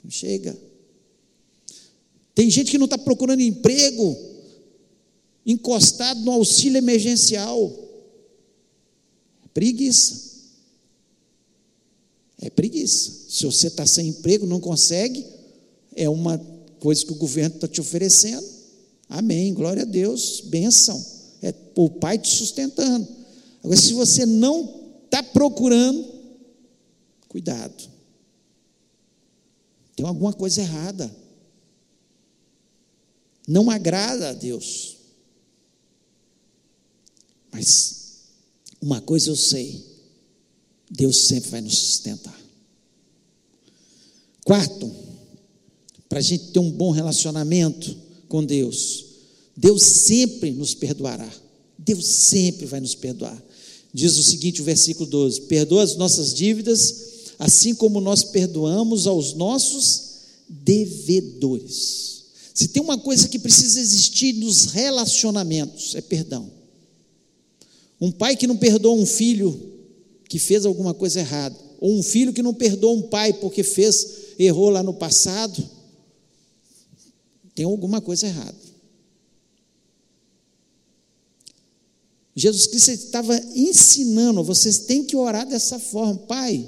[0.08, 0.58] chega.
[2.33, 4.17] Tem gente que não está procurando emprego,
[5.45, 7.71] encostado no auxílio emergencial.
[9.53, 10.31] Preguiça.
[12.41, 13.11] É preguiça.
[13.29, 15.25] Se você está sem emprego, não consegue,
[15.95, 16.37] é uma
[16.79, 18.45] coisa que o governo está te oferecendo.
[19.07, 21.05] Amém, glória a Deus, benção.
[21.41, 23.07] É o Pai te sustentando.
[23.63, 26.07] Agora, se você não está procurando,
[27.27, 27.89] cuidado.
[29.95, 31.13] Tem alguma coisa errada.
[33.47, 34.97] Não agrada a Deus.
[37.51, 38.01] Mas
[38.82, 39.91] uma coisa eu sei
[40.91, 42.38] Deus sempre vai nos sustentar.
[44.43, 44.91] Quarto,
[46.10, 47.95] para a gente ter um bom relacionamento
[48.27, 49.06] com Deus,
[49.56, 51.32] Deus sempre nos perdoará.
[51.77, 53.41] Deus sempre vai nos perdoar.
[53.93, 59.34] Diz o seguinte, o versículo 12: Perdoa as nossas dívidas, assim como nós perdoamos aos
[59.34, 60.12] nossos
[60.49, 62.20] devedores.
[62.53, 66.51] Se tem uma coisa que precisa existir nos relacionamentos, é perdão.
[67.99, 69.71] Um pai que não perdoa um filho
[70.27, 74.35] que fez alguma coisa errada, ou um filho que não perdoa um pai porque fez,
[74.39, 75.63] errou lá no passado,
[77.53, 78.71] tem alguma coisa errada.
[82.35, 86.67] Jesus Cristo estava ensinando, vocês têm que orar dessa forma, Pai,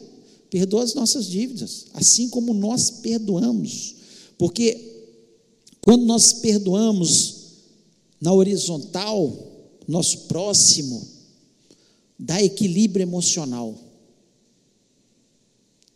[0.50, 3.96] perdoa as nossas dívidas, assim como nós perdoamos,
[4.38, 4.93] porque
[5.84, 7.43] quando nós perdoamos
[8.19, 9.38] na horizontal,
[9.88, 11.06] nosso próximo,
[12.17, 13.78] dá equilíbrio emocional.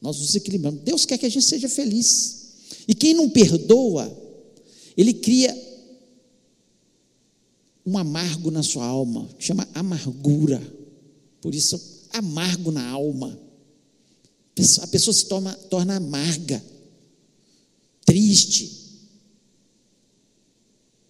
[0.02, 0.82] Nós nos equilibramos.
[0.82, 2.48] Deus quer que a gente seja feliz.
[2.88, 4.16] E quem não perdoa,
[4.96, 5.56] ele cria
[7.86, 10.62] um amargo na sua alma, chama amargura.
[11.42, 11.80] Por isso,
[12.12, 13.40] amargo na alma.
[14.82, 16.62] A pessoa se torna, torna amarga,
[18.06, 18.87] triste.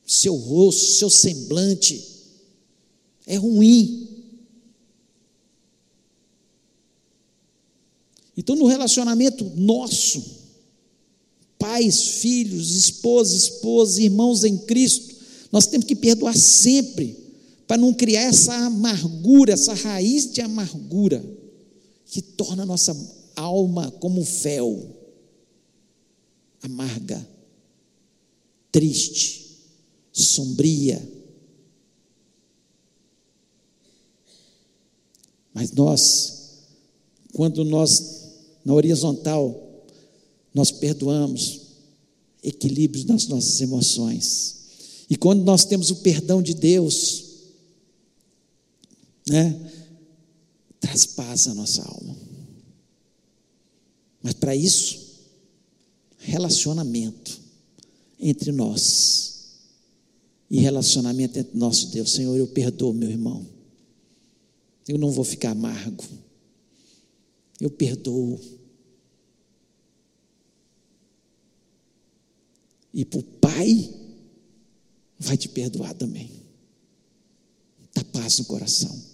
[0.08, 2.02] Seu rosto, seu semblante
[3.26, 4.08] é ruim.
[8.38, 10.24] Então, no relacionamento nosso,
[11.60, 15.14] pais, filhos, esposa, esposa, irmãos em Cristo,
[15.52, 17.18] nós temos que perdoar sempre,
[17.68, 21.22] para não criar essa amargura, essa raiz de amargura,
[22.06, 22.96] que torna a nossa
[23.36, 24.96] alma como um fel,
[26.62, 27.28] amarga,
[28.72, 29.47] triste,
[30.24, 31.02] sombria.
[35.54, 36.68] Mas nós,
[37.34, 38.26] quando nós
[38.66, 39.86] na horizontal,
[40.54, 41.62] nós perdoamos
[42.44, 44.56] equilíbrio nas nossas emoções.
[45.10, 47.24] E quando nós temos o perdão de Deus,
[49.28, 49.72] né,
[50.80, 52.16] traz paz à nossa alma.
[54.22, 55.00] Mas para isso,
[56.18, 57.40] relacionamento
[58.20, 59.37] entre nós
[60.50, 62.12] e relacionamento entre nosso Deus.
[62.12, 63.46] Senhor, eu perdoo meu irmão.
[64.88, 66.04] Eu não vou ficar amargo.
[67.60, 68.40] Eu perdoo.
[72.94, 73.94] E para o Pai,
[75.20, 76.32] vai te perdoar também.
[77.94, 79.08] Dá paz no coração.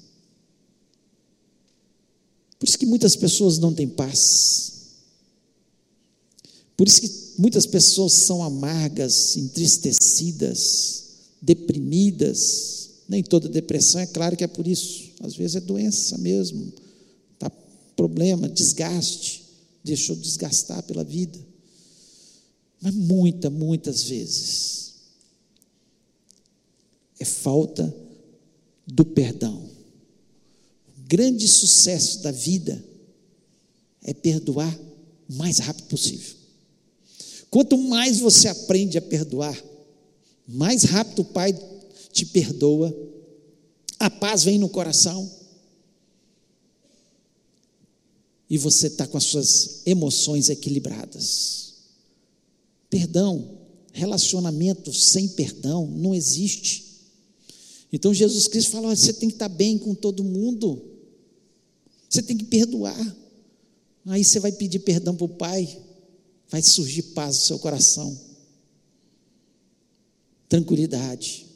[2.60, 4.74] Por isso que muitas pessoas não têm paz.
[6.78, 11.03] Por isso que muitas pessoas são amargas, entristecidas,
[11.44, 12.90] deprimidas.
[13.08, 15.12] Nem toda depressão é claro que é por isso.
[15.22, 16.72] Às vezes é doença mesmo,
[17.38, 17.52] tá
[17.96, 19.44] problema, desgaste,
[19.84, 21.38] deixou desgastar pela vida.
[22.82, 24.94] Mas muitas, muitas vezes
[27.20, 27.94] é falta
[28.88, 29.70] do perdão.
[30.98, 32.84] O grande sucesso da vida
[34.02, 34.78] é perdoar
[35.30, 36.36] o mais rápido possível.
[37.50, 39.56] Quanto mais você aprende a perdoar,
[40.48, 41.54] mais rápido o Pai
[42.12, 42.96] te perdoa,
[44.00, 45.30] a paz vem no coração,
[48.50, 51.74] e você está com as suas emoções equilibradas.
[52.90, 53.58] Perdão,
[53.92, 56.84] relacionamento sem perdão não existe.
[57.92, 60.84] Então Jesus Cristo fala: você tem que estar bem com todo mundo,
[62.10, 63.18] você tem que perdoar.
[64.06, 65.82] Aí você vai pedir perdão para o Pai,
[66.50, 68.20] vai surgir paz no seu coração,
[70.54, 71.48] tranquilidade.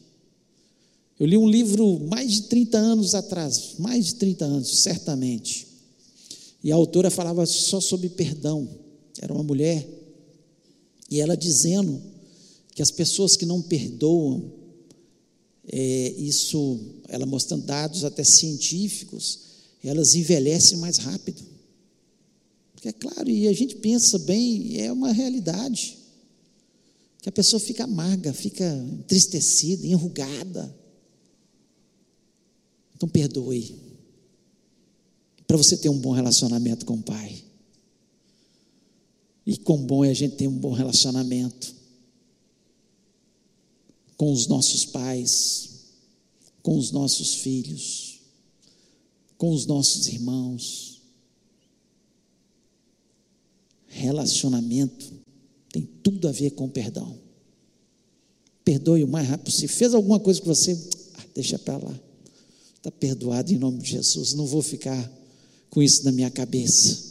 [1.20, 5.68] Eu li um livro mais de 30 anos atrás, mais de 30 anos, certamente.
[6.64, 8.68] E a autora falava só sobre perdão.
[9.22, 9.88] Era uma mulher.
[11.12, 12.02] E ela dizendo
[12.74, 14.52] que as pessoas que não perdoam,
[15.72, 19.42] é, isso, ela mostrando dados até científicos,
[19.84, 21.44] elas envelhecem mais rápido.
[22.74, 26.07] Porque é claro, e a gente pensa bem, é uma realidade.
[27.22, 30.76] Que a pessoa fica amarga, fica entristecida, enrugada.
[32.96, 33.76] Então perdoe.
[35.46, 37.44] Para você ter um bom relacionamento com o Pai.
[39.46, 41.76] E quão bom é a gente ter um bom relacionamento
[44.18, 45.70] com os nossos pais,
[46.62, 48.20] com os nossos filhos,
[49.38, 50.98] com os nossos irmãos
[53.98, 55.12] Relacionamento
[55.78, 57.16] tem tudo a ver com perdão.
[58.66, 60.78] Perdoe o mais rápido Se Fez alguma coisa que você,
[61.14, 62.00] ah, deixa para lá.
[62.76, 64.34] Está perdoado em nome de Jesus.
[64.34, 65.12] Não vou ficar
[65.70, 67.06] com isso na minha cabeça.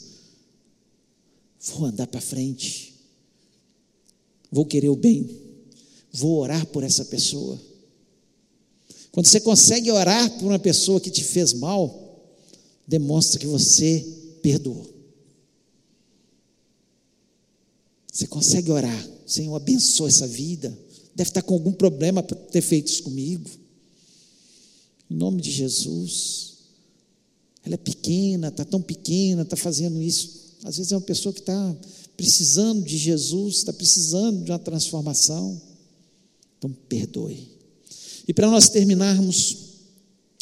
[1.61, 2.95] Vou andar para frente.
[4.51, 5.29] Vou querer o bem.
[6.13, 7.61] Vou orar por essa pessoa.
[9.13, 12.35] Quando você consegue orar por uma pessoa que te fez mal,
[12.87, 14.05] demonstra que você
[14.43, 14.96] perdoou.
[18.17, 19.09] Você consegue orar?
[19.27, 20.71] Senhor, abençoa essa vida.
[21.15, 23.47] Deve estar com algum problema para ter feito isso comigo.
[25.11, 26.55] Em nome de Jesus.
[27.63, 30.55] Ela é pequena, está tão pequena, está fazendo isso.
[30.65, 31.77] Às vezes é uma pessoa que está
[32.17, 35.61] precisando de Jesus, está precisando de uma transformação.
[36.57, 37.47] Então, perdoe.
[38.27, 39.59] E para nós terminarmos,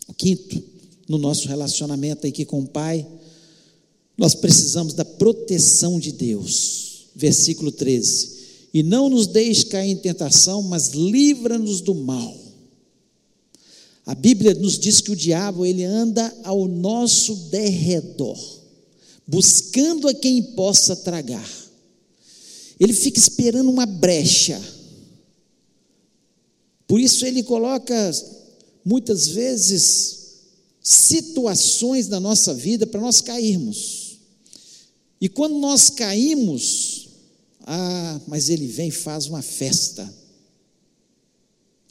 [0.07, 0.63] o quinto,
[1.09, 3.05] no nosso relacionamento aqui com o Pai,
[4.17, 8.31] nós precisamos da proteção de Deus versículo 13:
[8.73, 12.45] E não nos deixe cair em tentação, mas livra-nos do mal.
[14.07, 18.39] A Bíblia nos diz que o diabo ele anda ao nosso derredor,
[19.27, 21.49] buscando a quem possa tragar.
[22.79, 24.61] Ele fica esperando uma brecha.
[26.87, 27.95] Por isso ele coloca
[28.85, 30.25] muitas vezes
[30.83, 34.19] situações na nossa vida para nós cairmos.
[35.19, 37.04] E quando nós caímos,
[37.67, 40.13] ah, mas ele vem e faz uma festa.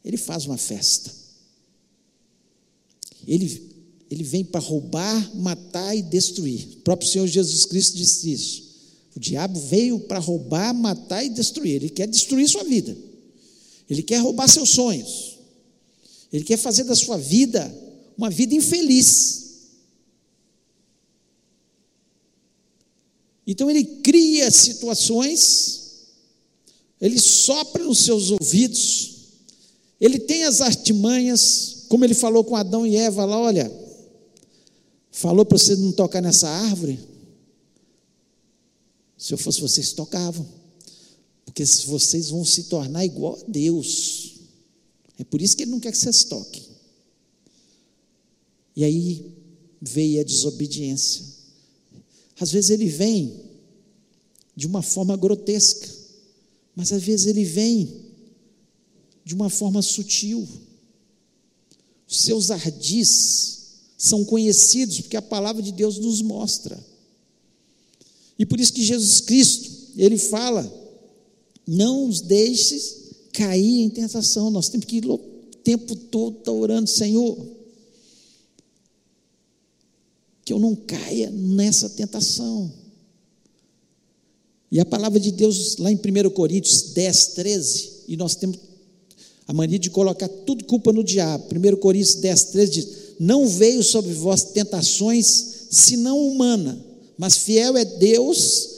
[0.05, 1.11] Ele faz uma festa.
[3.28, 3.71] Ele,
[4.11, 6.67] ele vem para roubar, matar e destruir.
[6.78, 8.63] O próprio Senhor Jesus Cristo disse isso.
[9.15, 11.76] O diabo veio para roubar, matar e destruir.
[11.76, 12.95] Ele quer destruir sua vida.
[13.89, 15.39] Ele quer roubar seus sonhos.
[16.32, 17.74] Ele quer fazer da sua vida
[18.17, 19.42] uma vida infeliz.
[23.45, 26.07] Então ele cria situações,
[26.99, 29.15] ele sopra nos seus ouvidos,
[29.99, 33.71] ele tem as artimanhas, como ele falou com Adão e Eva lá, olha,
[35.11, 36.99] falou para você não tocar nessa árvore.
[39.17, 40.45] Se eu fosse vocês, tocavam.
[41.45, 44.33] Porque vocês vão se tornar igual a Deus.
[45.17, 46.63] É por isso que ele não quer que vocês toquem.
[48.75, 49.31] E aí
[49.81, 51.32] veio a desobediência.
[52.43, 53.39] Às vezes ele vem
[54.53, 55.87] de uma forma grotesca,
[56.75, 57.89] mas às vezes ele vem
[59.23, 60.45] de uma forma sutil.
[62.05, 63.59] Os seus ardis
[63.97, 66.77] são conhecidos, porque a palavra de Deus nos mostra.
[68.37, 70.69] E por isso que Jesus Cristo, ele fala:
[71.65, 74.51] não os deixes cair em tentação.
[74.51, 75.17] Nós temos que ir o
[75.63, 77.37] tempo todo estar orando, Senhor,
[80.45, 82.71] que eu não caia nessa tentação.
[84.71, 88.57] E a palavra de Deus, lá em 1 Coríntios 10, 13, e nós temos
[89.47, 91.45] A mania de colocar tudo culpa no diabo.
[91.53, 92.87] 1 Coríntios 10, 13 diz:
[93.19, 96.83] Não veio sobre vós tentações senão humana,
[97.17, 98.69] mas fiel é Deus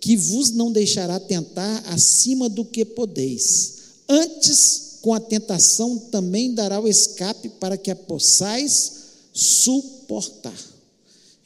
[0.00, 3.74] que vos não deixará tentar acima do que podeis.
[4.08, 8.92] Antes, com a tentação, também dará o escape para que a possais
[9.32, 10.73] suportar.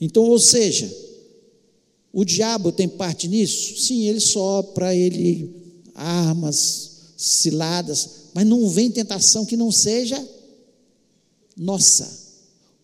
[0.01, 0.91] Então, ou seja,
[2.13, 3.81] o diabo tem parte nisso?
[3.81, 5.55] Sim, ele sopra, ele
[5.95, 10.25] armas, ciladas, mas não vem tentação que não seja
[11.57, 12.29] nossa.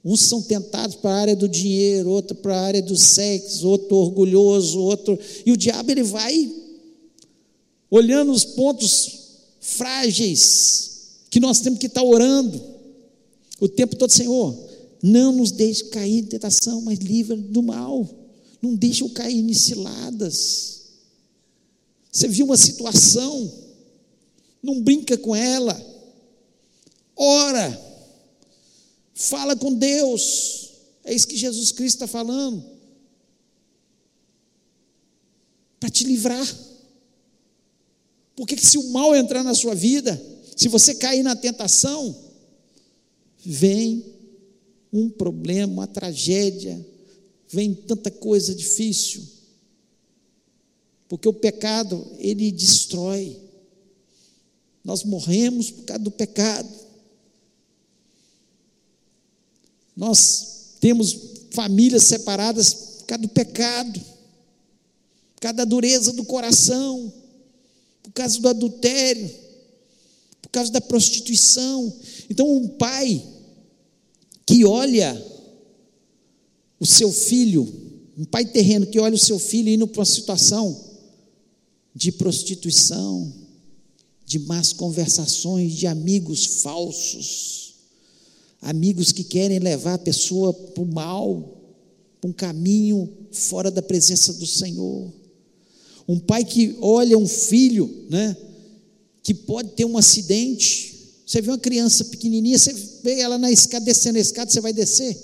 [0.04, 3.96] Uns são tentados para a área do dinheiro, outro para a área do sexo, outro
[3.96, 5.18] orgulhoso, outro.
[5.46, 6.52] E o diabo ele vai
[7.90, 9.22] olhando os pontos
[9.60, 10.90] frágeis
[11.30, 12.60] que nós temos que estar orando
[13.60, 14.54] o tempo todo, Senhor.
[15.06, 18.08] Não nos deixe cair em tentação, mas livra do mal.
[18.62, 20.80] Não deixe eu cair em ciladas.
[22.10, 23.52] Você viu uma situação,
[24.62, 25.78] não brinca com ela.
[27.14, 27.78] Ora,
[29.14, 30.70] fala com Deus.
[31.04, 32.64] É isso que Jesus Cristo está falando.
[35.78, 36.48] Para te livrar.
[38.34, 40.18] Porque se o mal entrar na sua vida,
[40.56, 42.16] se você cair na tentação,
[43.44, 44.13] vem
[44.94, 46.86] um problema, uma tragédia,
[47.48, 49.26] vem tanta coisa difícil.
[51.08, 53.36] Porque o pecado, ele destrói.
[54.84, 56.68] Nós morremos por causa do pecado.
[59.96, 61.18] Nós temos
[61.50, 64.00] famílias separadas por causa do pecado,
[65.34, 67.12] por causa da dureza do coração,
[68.00, 69.28] por causa do adultério,
[70.40, 71.92] por causa da prostituição.
[72.30, 73.33] Então, um pai
[74.46, 75.22] que olha
[76.78, 77.66] o seu filho,
[78.16, 80.94] um pai terreno que olha o seu filho indo para uma situação
[81.94, 83.32] de prostituição,
[84.26, 87.74] de más conversações, de amigos falsos,
[88.60, 91.62] amigos que querem levar a pessoa para o mal,
[92.20, 95.12] para um caminho fora da presença do Senhor.
[96.08, 98.36] Um pai que olha um filho, né,
[99.22, 100.93] que pode ter um acidente,
[101.26, 102.72] você vê uma criança pequenininha, você
[103.02, 105.16] vê ela na escada, descendo a escada, você vai descer?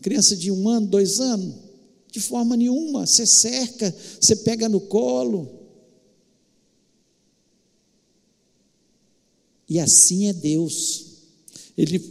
[0.00, 1.54] Criança de um ano, dois anos?
[2.10, 3.06] De forma nenhuma.
[3.06, 5.48] Você cerca, você pega no colo.
[9.68, 11.06] E assim é Deus.
[11.76, 12.02] Ele,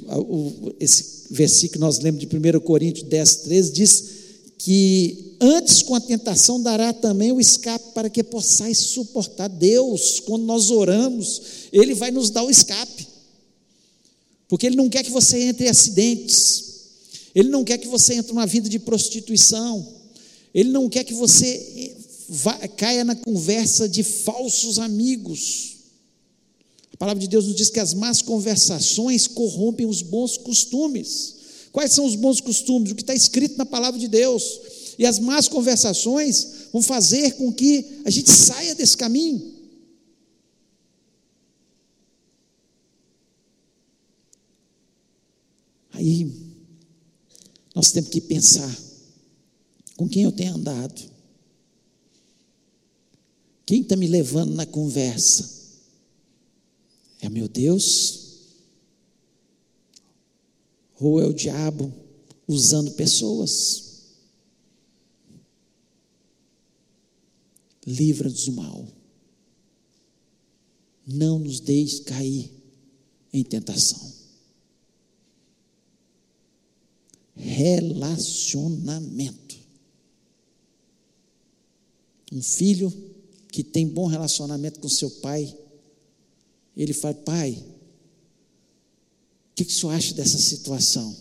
[0.80, 4.04] esse versículo que nós lemos de 1 Coríntios 10, 13, diz
[4.58, 9.48] que antes com a tentação dará também o escape para que possais suportar.
[9.48, 13.09] Deus, quando nós oramos, Ele vai nos dar o escape.
[14.50, 16.64] Porque Ele não quer que você entre em acidentes,
[17.34, 19.88] Ele não quer que você entre numa vida de prostituição,
[20.54, 21.95] Ele não quer que você eh,
[22.28, 25.78] vá, caia na conversa de falsos amigos.
[26.91, 31.36] A palavra de Deus nos diz que as más conversações corrompem os bons costumes.
[31.72, 32.91] Quais são os bons costumes?
[32.91, 34.60] O que está escrito na palavra de Deus.
[34.97, 39.60] E as más conversações vão fazer com que a gente saia desse caminho.
[46.00, 46.32] Aí
[47.80, 48.78] nós temos que pensar
[49.96, 51.02] com quem eu tenho andado.
[53.66, 55.50] Quem está me levando na conversa?
[57.22, 58.50] É meu Deus?
[61.00, 61.94] Ou é o diabo
[62.46, 64.02] usando pessoas?
[67.88, 68.86] Livra-nos do mal.
[71.08, 72.52] Não nos deixe cair
[73.32, 74.18] em tentação.
[77.40, 79.58] Relacionamento.
[82.32, 82.94] Um filho
[83.52, 85.52] que tem bom relacionamento com seu pai,
[86.76, 87.56] ele fala: Pai, o
[89.56, 91.16] que, que o senhor acha dessa situação?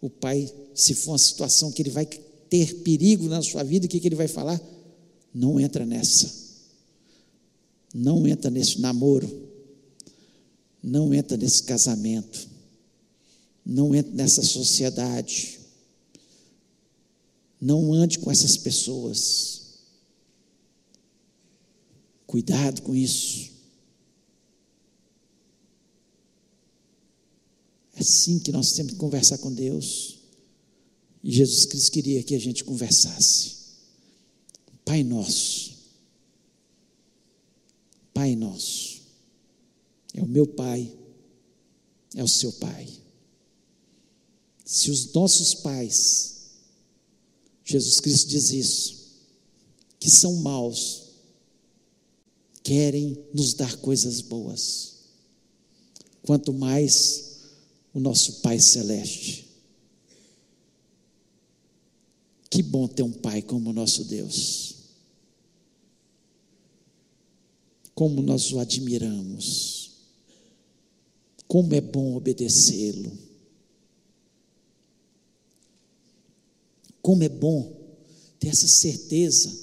[0.00, 3.88] O pai, se for uma situação que ele vai ter perigo na sua vida, o
[3.88, 4.60] que, que ele vai falar?
[5.32, 6.44] Não entra nessa.
[7.92, 9.28] Não entra nesse namoro.
[10.82, 12.53] Não entra nesse casamento
[13.64, 15.60] não entre nessa sociedade.
[17.60, 19.62] Não ande com essas pessoas.
[22.26, 23.52] Cuidado com isso.
[27.94, 30.18] É assim que nós temos que conversar com Deus.
[31.22, 33.54] E Jesus Cristo queria que a gente conversasse.
[34.84, 35.74] Pai nosso.
[38.12, 39.00] Pai nosso.
[40.12, 40.92] É o meu Pai.
[42.14, 43.03] É o seu Pai.
[44.64, 46.34] Se os nossos pais,
[47.64, 49.04] Jesus Cristo diz isso,
[50.00, 51.02] que são maus,
[52.62, 54.94] querem nos dar coisas boas,
[56.22, 57.34] quanto mais
[57.92, 59.44] o nosso Pai Celeste.
[62.50, 64.74] Que bom ter um Pai como o nosso Deus.
[67.94, 69.90] Como nós o admiramos.
[71.46, 73.23] Como é bom obedecê-lo.
[77.04, 77.70] Como é bom
[78.40, 79.54] ter essa certeza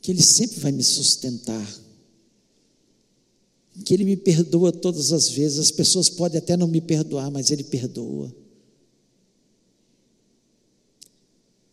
[0.00, 1.82] que Ele sempre vai me sustentar,
[3.84, 5.58] que Ele me perdoa todas as vezes.
[5.58, 8.32] As pessoas podem até não me perdoar, mas Ele perdoa.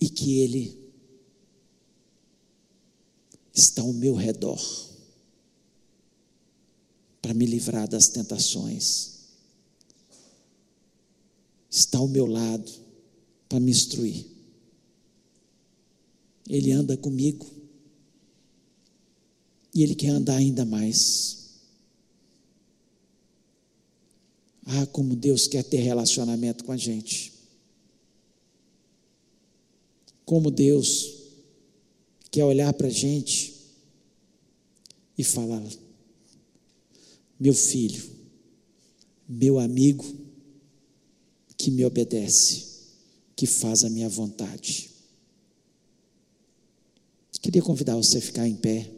[0.01, 0.75] E que Ele
[3.53, 4.59] está ao meu redor
[7.21, 9.19] para me livrar das tentações,
[11.69, 12.71] está ao meu lado
[13.47, 14.36] para me instruir.
[16.49, 17.45] Ele anda comigo.
[19.73, 21.47] E Ele quer andar ainda mais.
[24.65, 27.33] Ah, como Deus quer ter relacionamento com a gente.
[30.25, 31.13] Como Deus
[32.29, 33.55] quer olhar para a gente
[35.17, 35.63] e falar:
[37.39, 38.03] meu filho,
[39.27, 40.05] meu amigo,
[41.57, 42.65] que me obedece,
[43.35, 44.96] que faz a minha vontade.
[47.47, 48.91] Queria convidar você a ficar em pé.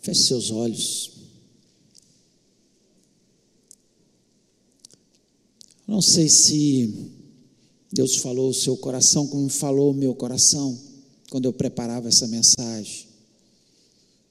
[0.00, 1.10] Feche seus olhos.
[5.84, 7.10] Não sei se
[7.92, 10.78] Deus falou o seu coração como falou o meu coração
[11.28, 13.08] quando eu preparava essa mensagem.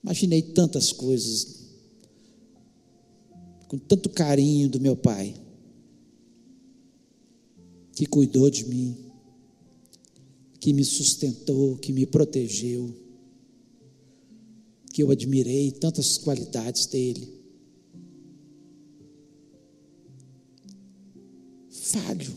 [0.01, 1.59] Imaginei tantas coisas
[3.67, 5.40] com tanto carinho do meu pai,
[7.93, 8.95] que cuidou de mim,
[10.59, 12.93] que me sustentou, que me protegeu,
[14.93, 17.27] que eu admirei tantas qualidades dele.
[21.69, 22.33] Falho.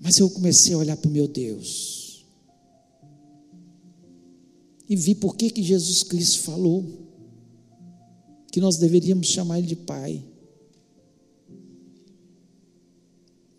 [0.00, 2.24] Mas eu comecei a olhar para o meu Deus.
[4.88, 6.82] E vi por que, que Jesus Cristo falou
[8.50, 10.24] que nós deveríamos chamar Ele de Pai.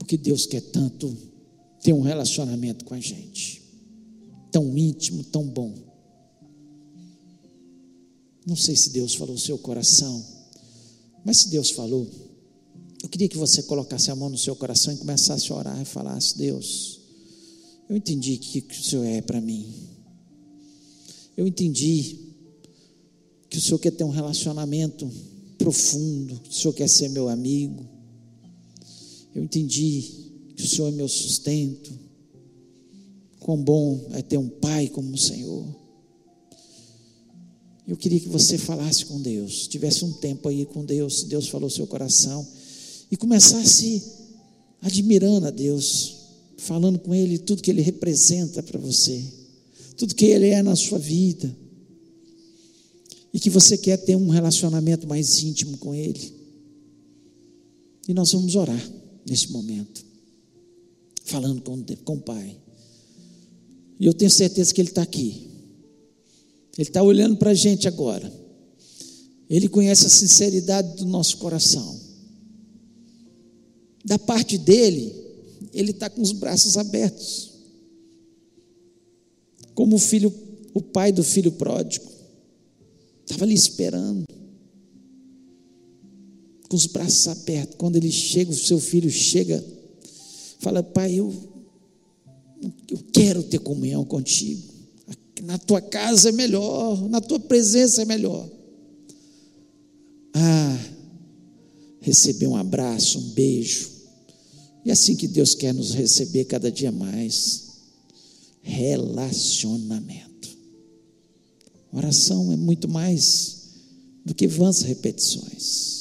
[0.10, 1.16] Porque Deus quer tanto
[1.84, 3.62] ter um relacionamento com a gente,
[4.51, 5.72] tão íntimo, tão bom.
[8.43, 10.26] Não sei se Deus falou o seu coração,
[11.24, 12.10] mas se Deus falou,
[13.03, 15.86] eu queria que você colocasse a mão no seu coração e começasse a orar e
[15.86, 17.01] falasse: Deus,
[17.88, 19.72] eu entendi o que, que o Senhor é para mim.
[21.38, 22.18] Eu entendi
[23.47, 25.07] que o Senhor quer ter um relacionamento
[25.60, 27.99] profundo, que o Senhor quer ser meu amigo.
[29.34, 31.91] Eu entendi que o Senhor é meu sustento.
[33.39, 35.65] Quão bom é ter um pai como o Senhor.
[37.88, 41.47] Eu queria que você falasse com Deus, tivesse um tempo aí com Deus, se Deus
[41.47, 42.45] falou seu coração,
[43.09, 44.03] e começasse
[44.82, 46.17] admirando a Deus,
[46.57, 49.23] falando com Ele tudo que Ele representa para você,
[49.97, 51.55] tudo que Ele é na sua vida
[53.34, 56.34] e que você quer ter um relacionamento mais íntimo com Ele.
[58.07, 58.99] E nós vamos orar
[59.30, 60.03] neste momento,
[61.23, 62.57] falando com, com o Pai.
[63.99, 65.49] E eu tenho certeza que Ele está aqui.
[66.77, 68.32] Ele está olhando para a gente agora.
[69.49, 71.99] Ele conhece a sinceridade do nosso coração.
[74.05, 75.13] Da parte dele,
[75.73, 77.51] ele está com os braços abertos.
[79.73, 80.34] Como o filho,
[80.73, 82.09] o pai do filho pródigo.
[83.25, 84.23] Estava ali esperando,
[86.70, 87.76] com os braços abertos.
[87.78, 89.65] Quando ele chega, o seu filho chega,
[90.59, 91.34] fala: Pai, eu,
[92.89, 94.70] eu quero ter comunhão contigo.
[95.43, 98.47] Na tua casa é melhor, na tua presença é melhor.
[100.34, 100.80] Ah,
[102.01, 103.89] receber um abraço, um beijo.
[104.86, 107.70] E é assim que Deus quer nos receber cada dia mais.
[108.61, 110.30] Relacionamento.
[111.91, 113.59] Oração é muito mais
[114.24, 115.99] do que vãs repetições.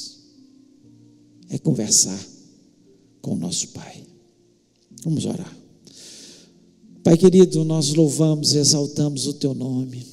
[1.49, 2.19] É conversar
[3.21, 4.03] com o nosso Pai.
[5.03, 5.57] Vamos orar.
[7.03, 10.05] Pai querido, nós louvamos e exaltamos o teu nome.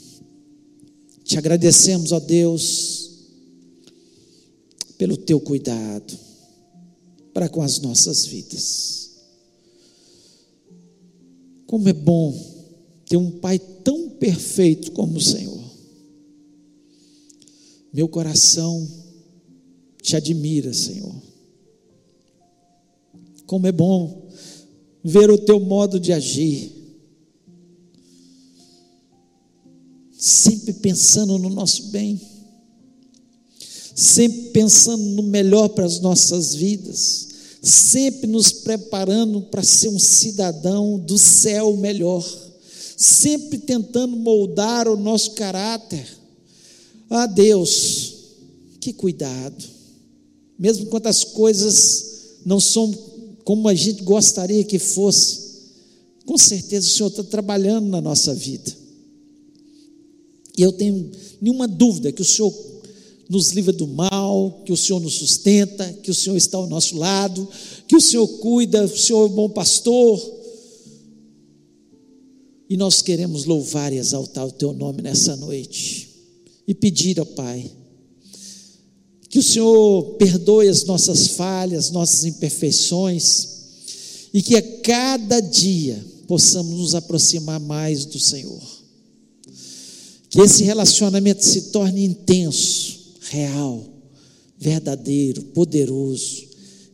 [1.24, 3.11] Te agradecemos, ó Deus,
[4.97, 6.16] pelo teu cuidado
[7.34, 9.11] para com as nossas vidas.
[11.66, 12.32] Como é bom
[13.07, 15.64] ter um Pai tão perfeito como o Senhor.
[17.93, 18.89] Meu coração
[20.01, 21.25] te admira, Senhor.
[23.47, 24.28] Como é bom
[25.03, 26.72] ver o teu modo de agir.
[30.18, 32.20] Sempre pensando no nosso bem,
[33.94, 37.28] sempre pensando no melhor para as nossas vidas,
[37.62, 42.26] sempre nos preparando para ser um cidadão do céu melhor,
[42.97, 46.05] sempre tentando moldar o nosso caráter.
[47.09, 48.14] Ah, Deus,
[48.80, 49.64] que cuidado,
[50.59, 52.07] mesmo quando as coisas
[52.44, 53.15] não são
[53.47, 55.38] como a gente gostaria que fosse,
[56.24, 58.76] com certeza o Senhor está trabalhando na nossa vida.
[60.59, 62.53] E eu tenho nenhuma dúvida que o Senhor
[63.28, 66.97] nos livra do mal, que o Senhor nos sustenta, que o Senhor está ao nosso
[66.97, 67.49] lado,
[67.86, 70.20] que o Senhor cuida, o Senhor é o bom pastor.
[72.68, 76.09] E nós queremos louvar e exaltar o Teu nome nessa noite
[76.66, 77.70] e pedir ao Pai
[79.37, 83.49] que o Senhor perdoe as nossas falhas, nossas imperfeições
[84.32, 88.62] e que a cada dia possamos nos aproximar mais do Senhor.
[90.30, 93.84] Que esse relacionamento se torne intenso, real,
[94.59, 96.47] verdadeiro, poderoso.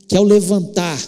[0.08, 1.00] Que ao levantar,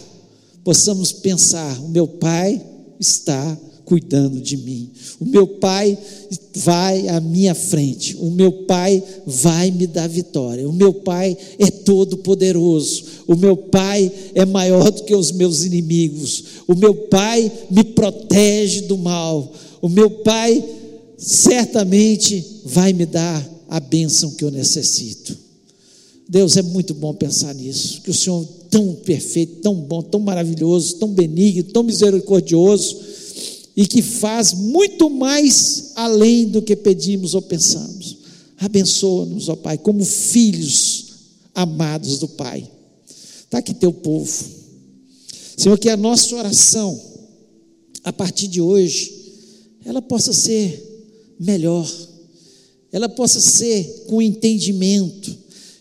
[0.62, 2.64] possamos pensar: o meu Pai
[3.00, 4.90] está cuidando de mim.
[5.20, 5.96] O meu Pai
[6.54, 8.16] vai à minha frente.
[8.16, 10.68] O meu Pai vai me dar vitória.
[10.68, 13.04] O meu Pai é todo poderoso.
[13.26, 16.44] O meu Pai é maior do que os meus inimigos.
[16.66, 19.52] O meu Pai me protege do mal.
[19.80, 20.64] O meu Pai
[21.16, 25.44] certamente vai me dar a bênção que eu necessito.
[26.26, 30.96] Deus é muito bom pensar nisso, que o Senhor tão perfeito, tão bom, tão maravilhoso,
[30.96, 33.13] tão benigno, tão misericordioso
[33.76, 38.18] e que faz muito mais além do que pedimos ou pensamos.
[38.58, 41.06] Abençoa-nos, ó Pai, como filhos
[41.54, 42.68] amados do Pai.
[43.44, 44.44] Está aqui teu povo.
[45.56, 47.00] Senhor, que a nossa oração,
[48.02, 49.12] a partir de hoje,
[49.84, 51.90] ela possa ser melhor,
[52.92, 55.36] ela possa ser com entendimento,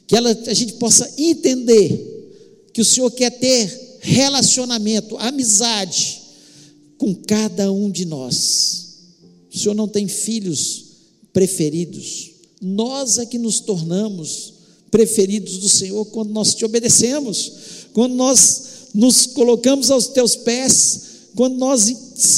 [0.07, 6.22] que ela, a gente possa entender que o Senhor quer ter relacionamento, amizade,
[7.03, 8.93] com cada um de nós.
[9.53, 10.85] O Senhor não tem filhos
[11.33, 12.31] preferidos,
[12.61, 14.53] nós é que nos tornamos
[14.89, 17.51] preferidos do Senhor quando nós te obedecemos,
[17.91, 21.01] quando nós nos colocamos aos teus pés,
[21.35, 21.93] quando nós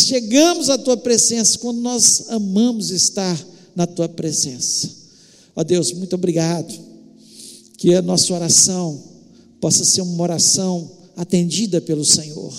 [0.07, 3.39] chegamos à tua presença, quando nós amamos estar
[3.75, 4.89] na tua presença.
[5.55, 6.73] Ó Deus, muito obrigado.
[7.77, 8.99] Que a nossa oração
[9.61, 12.51] possa ser uma oração atendida pelo Senhor.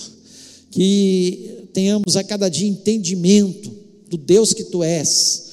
[0.71, 3.71] Que tenhamos a cada dia entendimento
[4.09, 5.43] do Deus que tu és.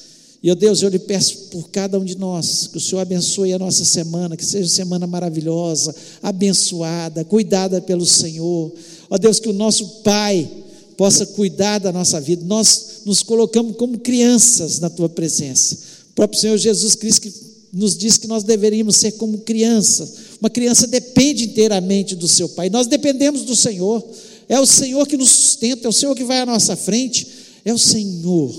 [0.41, 3.53] E, ó Deus, eu lhe peço por cada um de nós, que o Senhor abençoe
[3.53, 8.73] a nossa semana, que seja uma semana maravilhosa, abençoada, cuidada pelo Senhor.
[9.07, 10.49] Ó Deus, que o nosso Pai
[10.97, 12.43] possa cuidar da nossa vida.
[12.43, 15.77] Nós nos colocamos como crianças na tua presença.
[16.09, 17.33] O próprio Senhor Jesus Cristo que
[17.71, 20.13] nos diz que nós deveríamos ser como crianças.
[20.41, 22.67] Uma criança depende inteiramente do seu pai.
[22.67, 24.03] Nós dependemos do Senhor.
[24.47, 27.27] É o Senhor que nos sustenta, é o Senhor que vai à nossa frente,
[27.63, 28.53] é o Senhor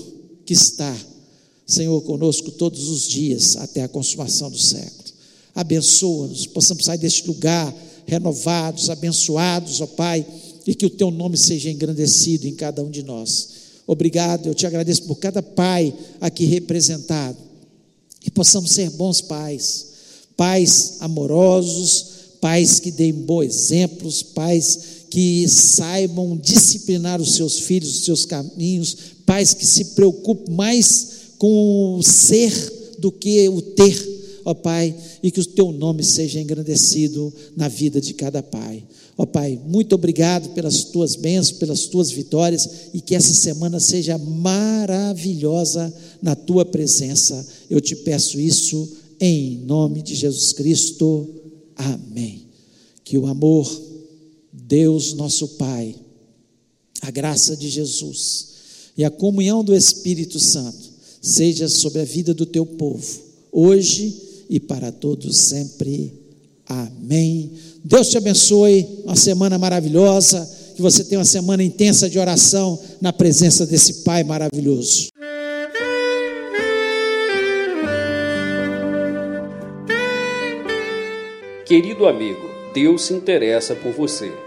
[0.45, 0.95] que está,
[1.65, 5.07] Senhor, conosco todos os dias até a consumação do século.
[5.53, 7.73] Abençoa-nos, possamos sair deste lugar
[8.05, 10.25] renovados, abençoados, ó Pai,
[10.65, 13.49] e que o Teu nome seja engrandecido em cada um de nós.
[13.85, 17.37] Obrigado, eu te agradeço por cada pai aqui representado,
[18.19, 19.87] que possamos ser bons pais,
[20.35, 22.05] pais amorosos,
[22.41, 24.79] pais que deem bons exemplos, pais
[25.09, 28.95] que saibam disciplinar os seus filhos, os seus caminhos,
[29.25, 32.51] pais que se preocupem mais com o ser
[32.99, 38.01] do que o ter, ó Pai, e que o teu nome seja engrandecido na vida
[38.01, 38.83] de cada pai.
[39.17, 44.17] Ó Pai, muito obrigado pelas tuas bênçãos, pelas tuas vitórias e que essa semana seja
[44.17, 47.45] maravilhosa na tua presença.
[47.69, 48.87] Eu te peço isso
[49.19, 51.27] em nome de Jesus Cristo.
[51.75, 52.43] Amém.
[53.03, 53.86] Que o amor
[54.67, 55.95] Deus nosso Pai,
[57.01, 58.47] a graça de Jesus
[58.97, 60.89] e a comunhão do Espírito Santo
[61.21, 66.13] seja sobre a vida do teu povo, hoje e para todos sempre.
[66.65, 67.53] Amém.
[67.81, 70.45] Deus te abençoe, uma semana maravilhosa,
[70.75, 75.07] que você tenha uma semana intensa de oração na presença desse Pai maravilhoso.
[81.65, 84.46] Querido amigo, Deus se interessa por você.